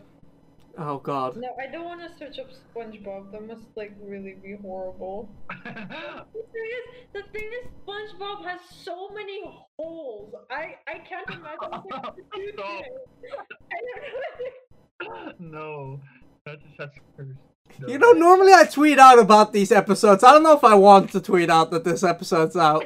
[0.78, 1.36] Oh god.
[1.36, 3.30] No, I don't want to search up SpongeBob.
[3.32, 5.28] That must like really be horrible.
[5.64, 9.42] The thing is, the thing is, SpongeBob has so many
[9.78, 10.34] holes.
[10.50, 12.84] I I can't imagine what to do Stop.
[13.22, 13.32] there.
[13.72, 15.58] I don't know.
[15.60, 16.00] no,
[16.46, 17.38] that's that's cursed.
[17.80, 17.88] No.
[17.88, 20.22] You know, normally I tweet out about these episodes.
[20.24, 22.84] I don't know if I want to tweet out that this episode's out.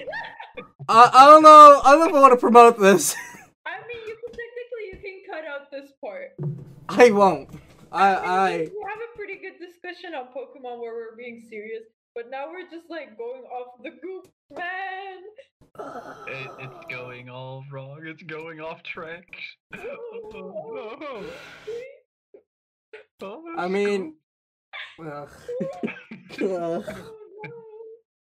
[0.89, 1.81] I, I don't know.
[1.85, 3.15] I don't know if I want to promote this.
[3.67, 6.37] I mean, you can technically you can cut out this part.
[6.89, 7.49] I won't.
[7.93, 11.43] I mean, I we we have a pretty good discussion on Pokemon where we're being
[11.49, 11.83] serious,
[12.15, 15.23] but now we're just like going off the goop, man.
[16.29, 18.01] It, it's going all wrong.
[18.05, 19.27] It's going off track.
[23.23, 24.17] Oh, I mean,
[25.01, 25.31] ugh.
[26.43, 26.85] Ugh.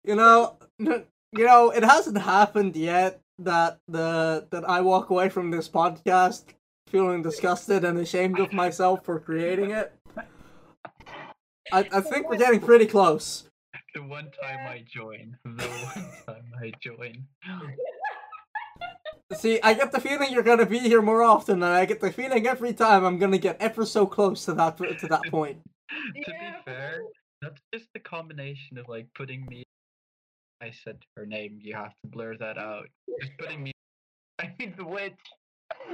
[0.04, 5.50] You know, you know, it hasn't happened yet that the that I walk away from
[5.50, 6.44] this podcast
[6.92, 9.94] feeling disgusted and ashamed of myself for creating it.
[11.72, 13.48] I, I think we're getting pretty close.
[13.94, 15.36] the one time I join.
[15.44, 17.24] The one time I join.
[19.32, 22.12] See, I get the feeling you're gonna be here more often, and I get the
[22.12, 25.62] feeling every time I'm gonna get ever so close to that to that point.
[26.26, 27.00] to Yeah, be fair,
[27.40, 29.64] that's just the combination of like putting me.
[30.60, 31.58] I said her name.
[31.62, 32.86] You have to blur that out.
[33.20, 33.72] Just putting me.
[34.38, 35.14] I mean the witch.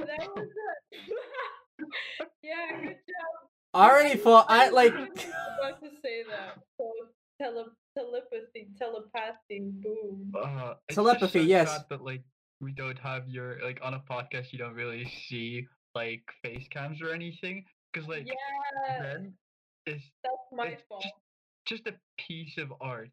[0.05, 0.47] That was
[0.91, 1.01] it.
[2.43, 3.49] yeah, good job.
[3.75, 4.93] Already for I like.
[4.93, 5.07] was
[5.59, 6.57] about to say that.
[6.77, 6.91] So
[7.41, 10.33] tele- telepathy, telepathy, boom.
[10.35, 11.71] Uh, Telepathy, yes.
[11.71, 12.23] sad that like
[12.61, 14.51] we don't have your like on a podcast.
[14.51, 17.63] You don't really see like face cams or anything
[17.93, 19.33] because like yeah, then
[19.85, 21.03] it's that's my it's fault.
[21.65, 23.09] just, just a piece of art.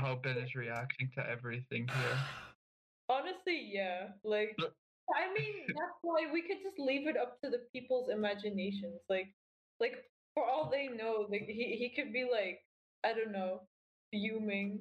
[0.00, 2.18] How Ben is reacting to everything here.
[3.10, 4.08] Honestly, yeah.
[4.22, 4.74] Like, But-
[5.16, 9.00] I mean, that's why we could just leave it up to the people's imaginations.
[9.08, 9.28] Like,
[9.80, 9.94] like
[10.34, 12.60] for all they know, like he he could be like,
[13.04, 13.62] I don't know,
[14.12, 14.80] fuming.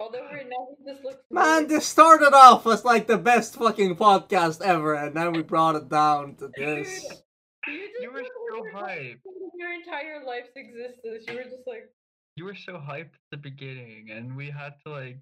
[0.00, 1.22] Although right now he just looks.
[1.30, 5.42] Man, really- this started off as like the best fucking podcast ever, and then we
[5.42, 7.04] brought it down to Dude, this.
[7.68, 9.18] You, You were so over like, hyped.
[9.56, 11.24] Your entire life's existence.
[11.28, 11.92] You were just like,
[12.36, 15.18] You were so hyped at the beginning, and we had to like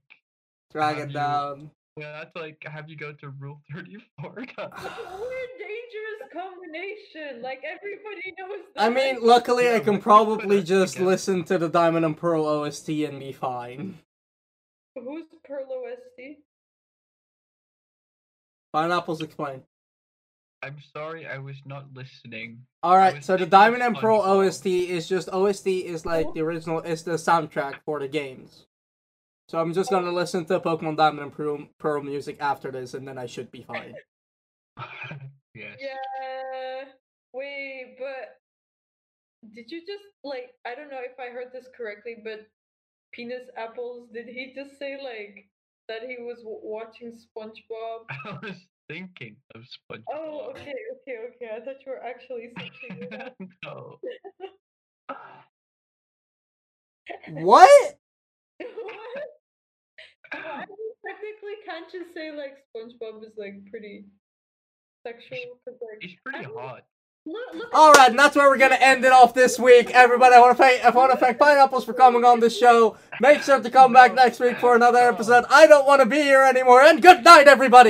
[0.73, 1.71] Drag it you- down.
[1.97, 4.33] We had to like have you go to Rule Thirty Four.
[4.37, 7.43] we're a dangerous combination.
[7.43, 8.83] Like everybody knows that.
[8.83, 11.11] I mean, luckily I can we- we probably just together.
[11.11, 13.99] listen to the Diamond and Pearl OST and be fine.
[14.95, 16.37] who's Pearl OST?
[18.73, 19.63] Pineapples explain.
[20.63, 22.59] I'm sorry, I was not listening.
[22.85, 27.03] Alright, so the Diamond and Pearl OST is just OST is like the original is
[27.03, 28.67] the soundtrack for the games.
[29.51, 33.07] So I'm just gonna listen to Pokemon Diamond and Pearl, Pearl music after this and
[33.09, 33.97] then I should be fine.
[35.57, 35.77] yes.
[35.81, 36.85] Yeah.
[37.33, 38.39] Wait, but
[39.53, 42.47] did you just like I don't know if I heard this correctly, but
[43.11, 44.09] penis apples?
[44.15, 45.49] Did he just say like
[45.89, 48.05] that he was w- watching SpongeBob?
[48.25, 50.05] I was thinking of oh, SpongeBob.
[50.15, 51.57] Oh, okay, okay, okay.
[51.57, 53.09] I thought you were actually searching
[53.65, 53.99] no.
[57.29, 57.43] What?
[57.43, 58.00] What?
[60.35, 64.05] No, I mean, technically, can't just say like SpongeBob is like pretty
[65.07, 65.39] sexual?
[65.67, 66.83] Cause like He's pretty I mean, hot.
[67.27, 69.91] Look, look Alright, and that's where we're gonna end it off this week.
[69.91, 72.97] Everybody, I wanna thank I wanna thank Pineapples for coming on this show.
[73.21, 75.45] Make sure to come back next week for another episode.
[75.51, 77.89] I don't wanna be here anymore, and good night everybody!